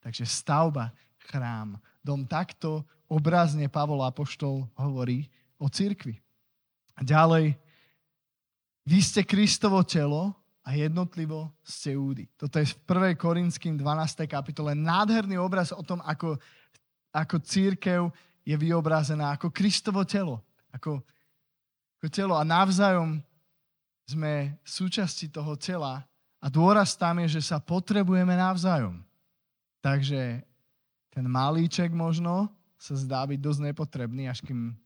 Takže 0.00 0.24
stavba, 0.24 0.96
chrám, 1.28 1.76
dom 2.00 2.24
takto 2.24 2.88
obrazne 3.04 3.68
Pavol 3.68 4.00
Apoštol 4.00 4.64
hovorí 4.72 5.28
o 5.60 5.68
cirkvi. 5.68 6.24
Ďalej, 6.96 7.52
vy 8.88 8.98
ste 9.04 9.28
Kristovo 9.28 9.84
telo 9.84 10.32
a 10.64 10.72
jednotlivo 10.72 11.52
ste 11.60 11.92
údy. 11.92 12.24
Toto 12.40 12.56
je 12.56 12.64
v 12.64 13.12
1. 13.12 13.20
Korinským 13.20 13.76
12. 13.76 14.24
kapitole 14.24 14.72
nádherný 14.72 15.36
obraz 15.36 15.68
o 15.76 15.84
tom, 15.84 16.00
ako, 16.00 16.40
ako 17.14 17.38
církev 17.38 18.10
je 18.42 18.56
vyobrazená 18.58 19.38
ako 19.38 19.54
Kristovo 19.54 20.02
telo. 20.02 20.42
Ako, 20.74 20.98
ako 22.02 22.06
telo 22.10 22.34
a 22.34 22.42
navzájom 22.42 23.22
sme 24.04 24.58
súčasti 24.66 25.30
toho 25.30 25.54
tela 25.54 26.02
a 26.42 26.46
dôraz 26.52 26.98
tam 26.98 27.22
je, 27.24 27.40
že 27.40 27.54
sa 27.54 27.62
potrebujeme 27.62 28.36
navzájom. 28.36 29.00
Takže 29.80 30.42
ten 31.08 31.24
malíček 31.24 31.94
možno 31.94 32.50
sa 32.76 32.98
zdá 32.98 33.24
byť 33.24 33.40
dosť 33.40 33.60
nepotrebný, 33.70 34.28
až 34.28 34.44
kým 34.44 34.76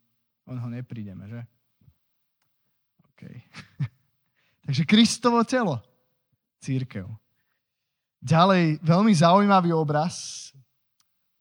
on 0.47 0.57
ho 0.61 0.69
neprídeme, 0.71 1.27
že? 1.27 1.41
OK. 3.11 3.23
Takže 4.69 4.83
Kristovo 4.87 5.43
telo, 5.43 5.83
církev. 6.63 7.09
Ďalej, 8.23 8.79
veľmi 8.83 9.13
zaujímavý 9.15 9.75
obraz. 9.75 10.51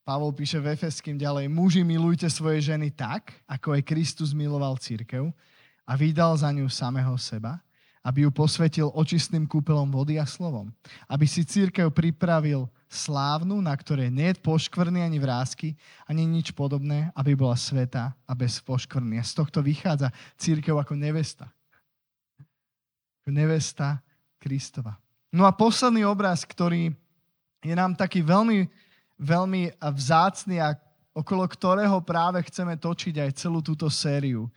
Pavol 0.07 0.31
píše 0.31 0.63
v 0.63 0.71
Efeským 0.71 1.19
ďalej, 1.19 1.51
muži 1.51 1.83
milujte 1.83 2.31
svoje 2.31 2.63
ženy 2.63 2.95
tak, 2.95 3.43
ako 3.43 3.75
aj 3.75 3.83
Kristus 3.83 4.31
miloval 4.31 4.79
církev 4.79 5.35
a 5.83 5.99
vydal 5.99 6.31
za 6.39 6.47
ňu 6.47 6.71
samého 6.71 7.11
seba, 7.19 7.59
aby 8.07 8.23
ju 8.23 8.31
posvetil 8.31 8.87
očistným 8.95 9.43
kúpelom 9.43 9.91
vody 9.91 10.15
a 10.15 10.23
slovom. 10.23 10.71
Aby 11.11 11.27
si 11.27 11.43
církev 11.43 11.91
pripravil 11.91 12.71
slávnu, 12.87 13.59
na 13.59 13.75
ktorej 13.75 14.07
nie 14.07 14.31
je 14.31 14.39
poškvrny 14.39 15.03
ani 15.03 15.19
vrázky, 15.19 15.75
ani 16.07 16.23
nič 16.23 16.55
podobné, 16.55 17.11
aby 17.11 17.35
bola 17.35 17.59
sveta 17.59 18.15
a 18.23 18.31
bez 18.31 18.63
poškvrny. 18.63 19.19
A 19.19 19.27
z 19.27 19.43
tohto 19.43 19.59
vychádza 19.59 20.15
církev 20.39 20.79
ako 20.79 20.95
nevesta. 20.95 21.51
Nevesta 23.27 23.99
Kristova. 24.39 24.95
No 25.35 25.43
a 25.43 25.51
posledný 25.51 26.07
obraz, 26.07 26.47
ktorý 26.47 26.95
je 27.59 27.75
nám 27.75 27.91
taký 27.99 28.23
veľmi, 28.23 28.86
veľmi 29.17 29.75
vzácný 29.81 30.61
a 30.61 30.77
okolo 31.17 31.49
ktorého 31.49 31.97
práve 32.05 32.45
chceme 32.45 32.77
točiť 32.77 33.17
aj 33.25 33.31
celú 33.37 33.65
túto 33.65 33.89
sériu, 33.89 34.49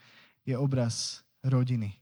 je 0.45 0.53
obraz 0.53 1.25
rodiny. 1.41 1.97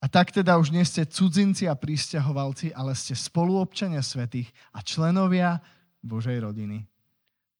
A 0.00 0.08
tak 0.08 0.32
teda 0.32 0.56
už 0.56 0.72
nie 0.72 0.80
ste 0.80 1.04
cudzinci 1.04 1.68
a 1.68 1.76
pristahovalci, 1.76 2.72
ale 2.72 2.96
ste 2.96 3.12
spoluobčania 3.12 4.00
svetých 4.00 4.48
a 4.72 4.80
členovia 4.80 5.60
Božej 6.00 6.40
rodiny. 6.40 6.88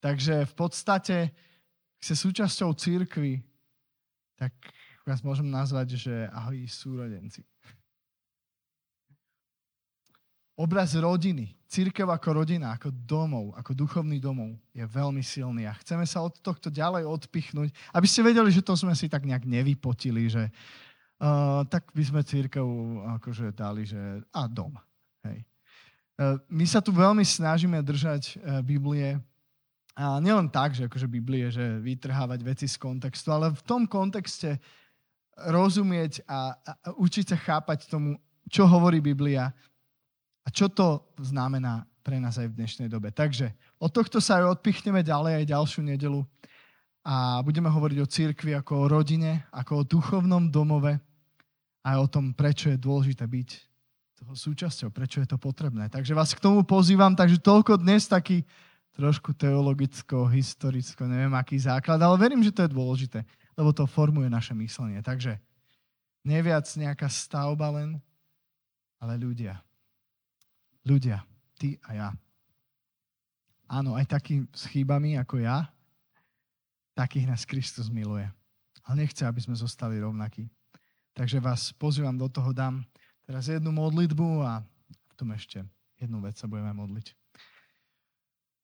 Takže 0.00 0.48
v 0.48 0.54
podstate, 0.56 1.16
ak 2.00 2.00
ste 2.00 2.16
súčasťou 2.16 2.72
církvy, 2.72 3.44
tak 4.40 4.56
vás 5.04 5.20
môžem 5.20 5.52
nazvať, 5.52 6.00
že 6.00 6.14
ahoj 6.32 6.64
súrodenci. 6.64 7.44
Obraz 10.60 10.92
rodiny, 10.92 11.56
církev 11.64 12.04
ako 12.04 12.44
rodina, 12.44 12.76
ako 12.76 12.92
domov, 12.92 13.56
ako 13.56 13.72
duchovný 13.72 14.20
domov 14.20 14.60
je 14.76 14.84
veľmi 14.84 15.24
silný 15.24 15.64
a 15.64 15.72
chceme 15.80 16.04
sa 16.04 16.20
od 16.20 16.36
tohto 16.44 16.68
ďalej 16.68 17.08
odpichnúť, 17.08 17.72
aby 17.96 18.04
ste 18.04 18.20
vedeli, 18.20 18.52
že 18.52 18.60
to 18.60 18.76
sme 18.76 18.92
si 18.92 19.08
tak 19.08 19.24
nejak 19.24 19.48
nevypotili, 19.48 20.28
že 20.28 20.52
uh, 20.52 21.64
tak 21.64 21.88
by 21.96 22.04
sme 22.04 22.20
církev 22.20 22.66
akože 23.16 23.56
dali, 23.56 23.88
že 23.88 24.20
a 24.36 24.44
dom. 24.52 24.76
Hej. 25.24 25.48
Uh, 26.20 26.36
my 26.52 26.68
sa 26.68 26.84
tu 26.84 26.92
veľmi 26.92 27.24
snažíme 27.24 27.80
držať 27.80 28.36
uh, 28.36 28.60
Biblie 28.60 29.16
a 29.96 30.20
nielen 30.20 30.52
tak, 30.52 30.76
že 30.76 30.92
akože 30.92 31.08
Biblie, 31.08 31.48
že 31.48 31.80
vytrhávať 31.80 32.40
veci 32.44 32.68
z 32.68 32.76
kontextu, 32.76 33.32
ale 33.32 33.48
v 33.48 33.64
tom 33.64 33.88
kontexte 33.88 34.60
rozumieť 35.40 36.20
a, 36.28 36.52
a, 36.52 36.92
učiť 37.00 37.32
sa 37.32 37.38
chápať 37.40 37.88
tomu, 37.88 38.20
čo 38.44 38.68
hovorí 38.68 39.00
Biblia 39.00 39.48
a 40.44 40.48
čo 40.48 40.72
to 40.72 41.04
znamená 41.20 41.84
pre 42.00 42.16
nás 42.16 42.40
aj 42.40 42.48
v 42.50 42.56
dnešnej 42.56 42.88
dobe. 42.88 43.12
Takže 43.12 43.52
od 43.76 43.92
tohto 43.92 44.18
sa 44.18 44.40
aj 44.40 44.60
odpichneme 44.60 45.04
ďalej 45.04 45.44
aj 45.44 45.50
ďalšiu 45.52 45.80
nedelu 45.84 46.20
a 47.04 47.40
budeme 47.44 47.68
hovoriť 47.68 47.98
o 48.00 48.10
církvi 48.10 48.52
ako 48.56 48.72
o 48.84 48.88
rodine, 48.88 49.44
ako 49.52 49.84
o 49.84 49.86
duchovnom 49.86 50.52
domove, 50.52 51.00
aj 51.84 51.96
o 51.96 52.06
tom, 52.08 52.32
prečo 52.36 52.68
je 52.68 52.76
dôležité 52.80 53.24
byť 53.24 53.48
toho 54.20 54.34
súčasťou, 54.36 54.92
prečo 54.92 55.24
je 55.24 55.28
to 55.28 55.40
potrebné. 55.40 55.88
Takže 55.88 56.12
vás 56.12 56.36
k 56.36 56.44
tomu 56.44 56.60
pozývam, 56.60 57.16
takže 57.16 57.40
toľko 57.40 57.80
dnes 57.80 58.04
taký 58.04 58.44
trošku 58.92 59.32
teologicko, 59.32 60.28
historicko, 60.28 61.08
neviem 61.08 61.32
aký 61.32 61.56
základ, 61.56 61.96
ale 61.96 62.20
verím, 62.20 62.44
že 62.44 62.52
to 62.52 62.68
je 62.68 62.74
dôležité, 62.74 63.24
lebo 63.56 63.72
to 63.72 63.88
formuje 63.88 64.28
naše 64.28 64.52
myslenie. 64.52 65.00
Takže 65.00 65.40
neviac 66.20 66.68
nejaká 66.68 67.08
stavba 67.08 67.80
len, 67.80 67.96
ale 69.00 69.16
ľudia. 69.16 69.56
Ľudia, 70.86 71.22
ty 71.60 71.76
a 71.84 71.90
ja. 71.92 72.08
Áno, 73.70 73.94
aj 73.94 74.06
taký 74.10 74.48
s 74.50 74.66
chýbami 74.66 75.14
ako 75.20 75.38
ja, 75.44 75.70
takých 76.96 77.30
nás 77.30 77.46
Kristus 77.46 77.86
miluje. 77.86 78.26
Ale 78.82 79.06
nechce, 79.06 79.22
aby 79.22 79.38
sme 79.38 79.54
zostali 79.54 80.00
rovnakí. 80.02 80.50
Takže 81.14 81.38
vás 81.38 81.70
pozývam 81.76 82.16
do 82.16 82.26
toho, 82.26 82.50
dám 82.50 82.82
teraz 83.22 83.46
jednu 83.46 83.70
modlitbu 83.70 84.42
a 84.42 84.64
v 84.88 85.14
tom 85.14 85.30
ešte 85.36 85.62
jednu 86.00 86.18
vec 86.24 86.40
sa 86.40 86.48
budeme 86.48 86.72
modliť. 86.72 87.12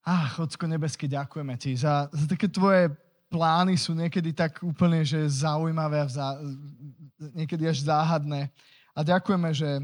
Ach, 0.07 0.39
Ocko 0.39 0.65
nebeský, 0.65 1.05
ďakujeme 1.07 1.53
ti 1.59 1.75
za, 1.75 2.07
za 2.09 2.25
také 2.25 2.47
tvoje 2.47 2.91
plány 3.27 3.75
sú 3.75 3.91
niekedy 3.91 4.31
tak 4.31 4.63
úplne, 4.63 5.03
že 5.03 5.19
zaujímavé 5.27 5.99
a 5.99 6.07
zá, 6.07 6.39
niekedy 7.35 7.67
až 7.67 7.83
záhadné. 7.83 8.47
A 8.95 9.03
ďakujeme, 9.03 9.51
že, 9.51 9.83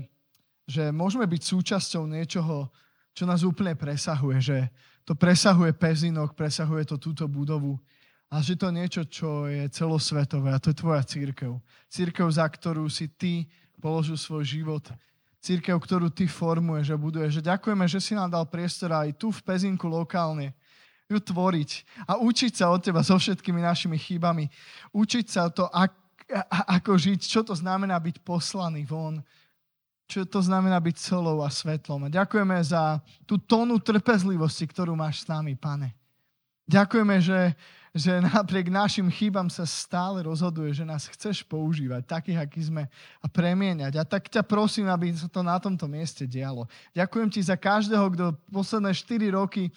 že 0.68 0.92
môžeme 0.96 1.28
byť 1.28 1.42
súčasťou 1.44 2.08
niečoho, 2.08 2.72
čo 3.14 3.24
nás 3.28 3.46
úplne 3.46 3.76
presahuje, 3.78 4.38
že 4.42 4.58
to 5.04 5.14
presahuje 5.14 5.76
Pezinok, 5.76 6.34
presahuje 6.34 6.88
to 6.88 6.96
túto 6.98 7.28
budovu 7.28 7.76
a 8.32 8.42
že 8.42 8.58
to 8.58 8.72
niečo, 8.74 9.06
čo 9.06 9.46
je 9.46 9.68
celosvetové 9.70 10.56
a 10.56 10.62
to 10.62 10.74
je 10.74 10.80
tvoja 10.80 11.04
církev. 11.06 11.60
Církev, 11.92 12.26
za 12.32 12.48
ktorú 12.48 12.90
si 12.90 13.12
ty 13.12 13.46
položil 13.78 14.18
svoj 14.18 14.48
život. 14.48 14.82
Církev, 15.44 15.76
ktorú 15.76 16.08
ty 16.08 16.26
formuješ 16.26 16.96
a 16.96 16.98
buduješ. 16.98 17.44
Že 17.44 17.52
ďakujeme, 17.52 17.86
že 17.86 18.00
si 18.00 18.16
nám 18.16 18.32
dal 18.32 18.48
priestor 18.48 18.96
aj 18.96 19.14
tu 19.20 19.30
v 19.30 19.44
Pezinku 19.44 19.92
lokálne 19.92 20.56
ju 21.12 21.20
tvoriť 21.20 21.70
a 22.10 22.18
učiť 22.18 22.54
sa 22.58 22.74
od 22.74 22.82
teba 22.82 23.06
so 23.06 23.20
všetkými 23.20 23.62
našimi 23.62 24.00
chybami. 24.00 24.50
Učiť 24.96 25.26
sa 25.30 25.52
to, 25.52 25.68
ak, 25.70 25.94
ako 26.50 26.98
žiť, 26.98 27.20
čo 27.22 27.46
to 27.46 27.54
znamená 27.54 28.00
byť 28.00 28.24
poslaný 28.26 28.88
von, 28.88 29.22
čo 30.08 30.28
to 30.28 30.44
znamená 30.44 30.78
byť 30.78 30.96
solou 31.00 31.42
a 31.42 31.50
svetlom. 31.50 32.08
A 32.08 32.14
ďakujeme 32.14 32.58
za 32.62 33.00
tú 33.24 33.40
tónu 33.40 33.80
trpezlivosti, 33.80 34.68
ktorú 34.68 34.94
máš 34.94 35.24
s 35.24 35.30
nami, 35.32 35.56
pane. 35.56 35.96
Ďakujeme, 36.68 37.20
že, 37.20 37.56
že 37.92 38.24
napriek 38.24 38.72
našim 38.72 39.08
chybám 39.12 39.52
sa 39.52 39.68
stále 39.68 40.24
rozhoduje, 40.24 40.72
že 40.72 40.88
nás 40.88 41.08
chceš 41.12 41.44
používať, 41.44 42.08
takých, 42.08 42.40
akí 42.40 42.62
sme, 42.64 42.84
a 43.20 43.26
premieňať. 43.28 43.94
A 44.00 44.04
tak 44.08 44.32
ťa 44.32 44.44
prosím, 44.44 44.88
aby 44.88 45.12
sa 45.12 45.28
to 45.28 45.44
na 45.44 45.60
tomto 45.60 45.88
mieste 45.92 46.24
dialo. 46.24 46.68
Ďakujem 46.96 47.30
ti 47.32 47.42
za 47.44 47.60
každého, 47.60 48.06
kto 48.16 48.26
posledné 48.52 48.92
4 48.96 49.40
roky 49.40 49.72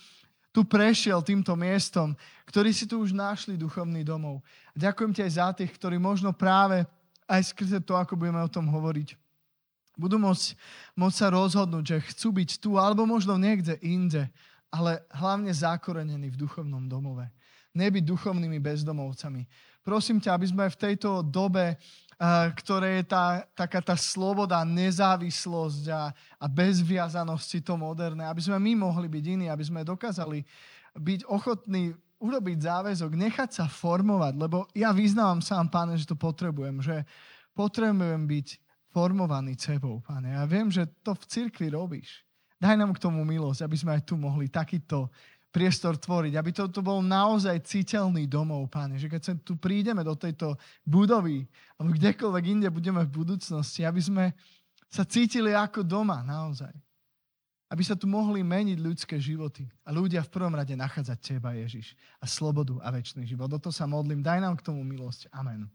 tu 0.57 0.65
prešiel 0.65 1.21
týmto 1.21 1.53
miestom, 1.53 2.17
ktorí 2.49 2.73
si 2.73 2.89
tu 2.89 3.05
už 3.05 3.13
našli 3.13 3.61
duchovný 3.61 4.01
domov. 4.01 4.41
Ďakujem 4.73 5.13
ti 5.13 5.21
aj 5.21 5.33
za 5.37 5.49
tých, 5.53 5.69
ktorí 5.77 6.01
možno 6.01 6.33
práve 6.33 6.89
aj 7.29 7.53
skrze 7.53 7.77
to, 7.85 7.93
ako 7.93 8.17
budeme 8.17 8.41
o 8.41 8.49
tom 8.49 8.65
hovoriť, 8.65 9.26
budú 9.97 10.21
môcť, 10.21 10.55
môcť 10.95 11.17
sa 11.17 11.29
rozhodnúť, 11.33 11.85
že 11.85 12.07
chcú 12.13 12.37
byť 12.37 12.51
tu 12.61 12.77
alebo 12.77 13.09
možno 13.09 13.41
niekde 13.41 13.81
inde, 13.81 14.29
ale 14.69 15.03
hlavne 15.17 15.51
zakorenení 15.51 16.29
v 16.31 16.41
duchovnom 16.41 16.85
domove. 16.87 17.25
Nebyť 17.73 18.05
duchovnými 18.05 18.61
bezdomovcami. 18.61 19.49
Prosím 19.81 20.21
ťa, 20.21 20.37
aby 20.37 20.47
sme 20.49 20.65
v 20.69 20.81
tejto 20.81 21.25
dobe 21.25 21.77
ktoré 22.57 23.05
je 23.05 23.13
tá, 23.13 23.45
taká 23.53 23.85
tá 23.85 23.93
sloboda, 23.93 24.65
nezávislosť 24.65 25.85
a, 25.93 26.17
a 26.41 26.47
bezviazanosť 26.49 27.61
to 27.61 27.77
moderné, 27.77 28.25
aby 28.25 28.41
sme 28.41 28.57
my 28.57 28.89
mohli 28.89 29.05
byť 29.05 29.25
iní, 29.37 29.47
aby 29.53 29.61
sme 29.61 29.85
dokázali 29.85 30.41
byť 30.97 31.29
ochotní 31.29 31.93
urobiť 32.17 32.59
záväzok, 32.65 33.13
nechať 33.13 33.51
sa 33.61 33.65
formovať, 33.69 34.33
lebo 34.41 34.65
ja 34.73 34.97
vyznávam 34.97 35.45
sám, 35.45 35.69
páne, 35.69 36.01
že 36.01 36.09
to 36.09 36.17
potrebujem, 36.17 36.81
že 36.81 37.05
potrebujem 37.53 38.25
byť 38.25 38.47
formovaný 38.97 39.61
tebou, 39.61 40.01
páne. 40.01 40.33
Ja 40.33 40.49
viem, 40.49 40.73
že 40.73 40.89
to 41.05 41.13
v 41.13 41.29
cirkvi 41.29 41.69
robíš. 41.69 42.25
Daj 42.57 42.81
nám 42.81 42.97
k 42.97 43.03
tomu 43.05 43.29
milosť, 43.29 43.69
aby 43.69 43.77
sme 43.77 43.93
aj 43.93 44.09
tu 44.09 44.17
mohli 44.17 44.49
takýto 44.49 45.13
priestor 45.53 46.01
tvoriť, 46.01 46.33
aby 46.37 46.49
to, 46.53 46.65
to 46.73 46.81
bol 46.81 47.05
naozaj 47.05 47.61
citeľný 47.65 48.25
domov, 48.25 48.73
páne, 48.73 48.97
že 48.97 49.13
keď 49.13 49.21
sa 49.21 49.33
tu 49.37 49.61
prídeme 49.61 50.01
do 50.01 50.17
tejto 50.17 50.57
budovy, 50.89 51.45
alebo 51.77 51.93
kdekoľvek 51.93 52.45
inde 52.57 52.69
budeme 52.73 53.05
v 53.05 53.13
budúcnosti, 53.21 53.85
aby 53.85 54.01
sme 54.01 54.25
sa 54.89 55.05
cítili 55.05 55.53
ako 55.53 55.85
doma, 55.85 56.25
naozaj. 56.25 56.73
Aby 57.69 57.83
sa 57.85 58.01
tu 58.01 58.09
mohli 58.09 58.41
meniť 58.41 58.79
ľudské 58.81 59.21
životy 59.21 59.69
a 59.85 59.93
ľudia 59.93 60.25
v 60.25 60.33
prvom 60.33 60.57
rade 60.57 60.73
nachádzať 60.73 61.19
Teba, 61.21 61.53
Ježiš, 61.53 61.93
a 62.17 62.25
slobodu 62.25 62.81
a 62.81 62.89
väčší 62.89 63.29
život. 63.29 63.53
O 63.53 63.61
to 63.61 63.69
sa 63.69 63.85
modlím. 63.85 64.25
Daj 64.25 64.41
nám 64.41 64.57
k 64.57 64.65
tomu 64.65 64.87
milosť. 64.87 65.29
Amen. 65.37 65.69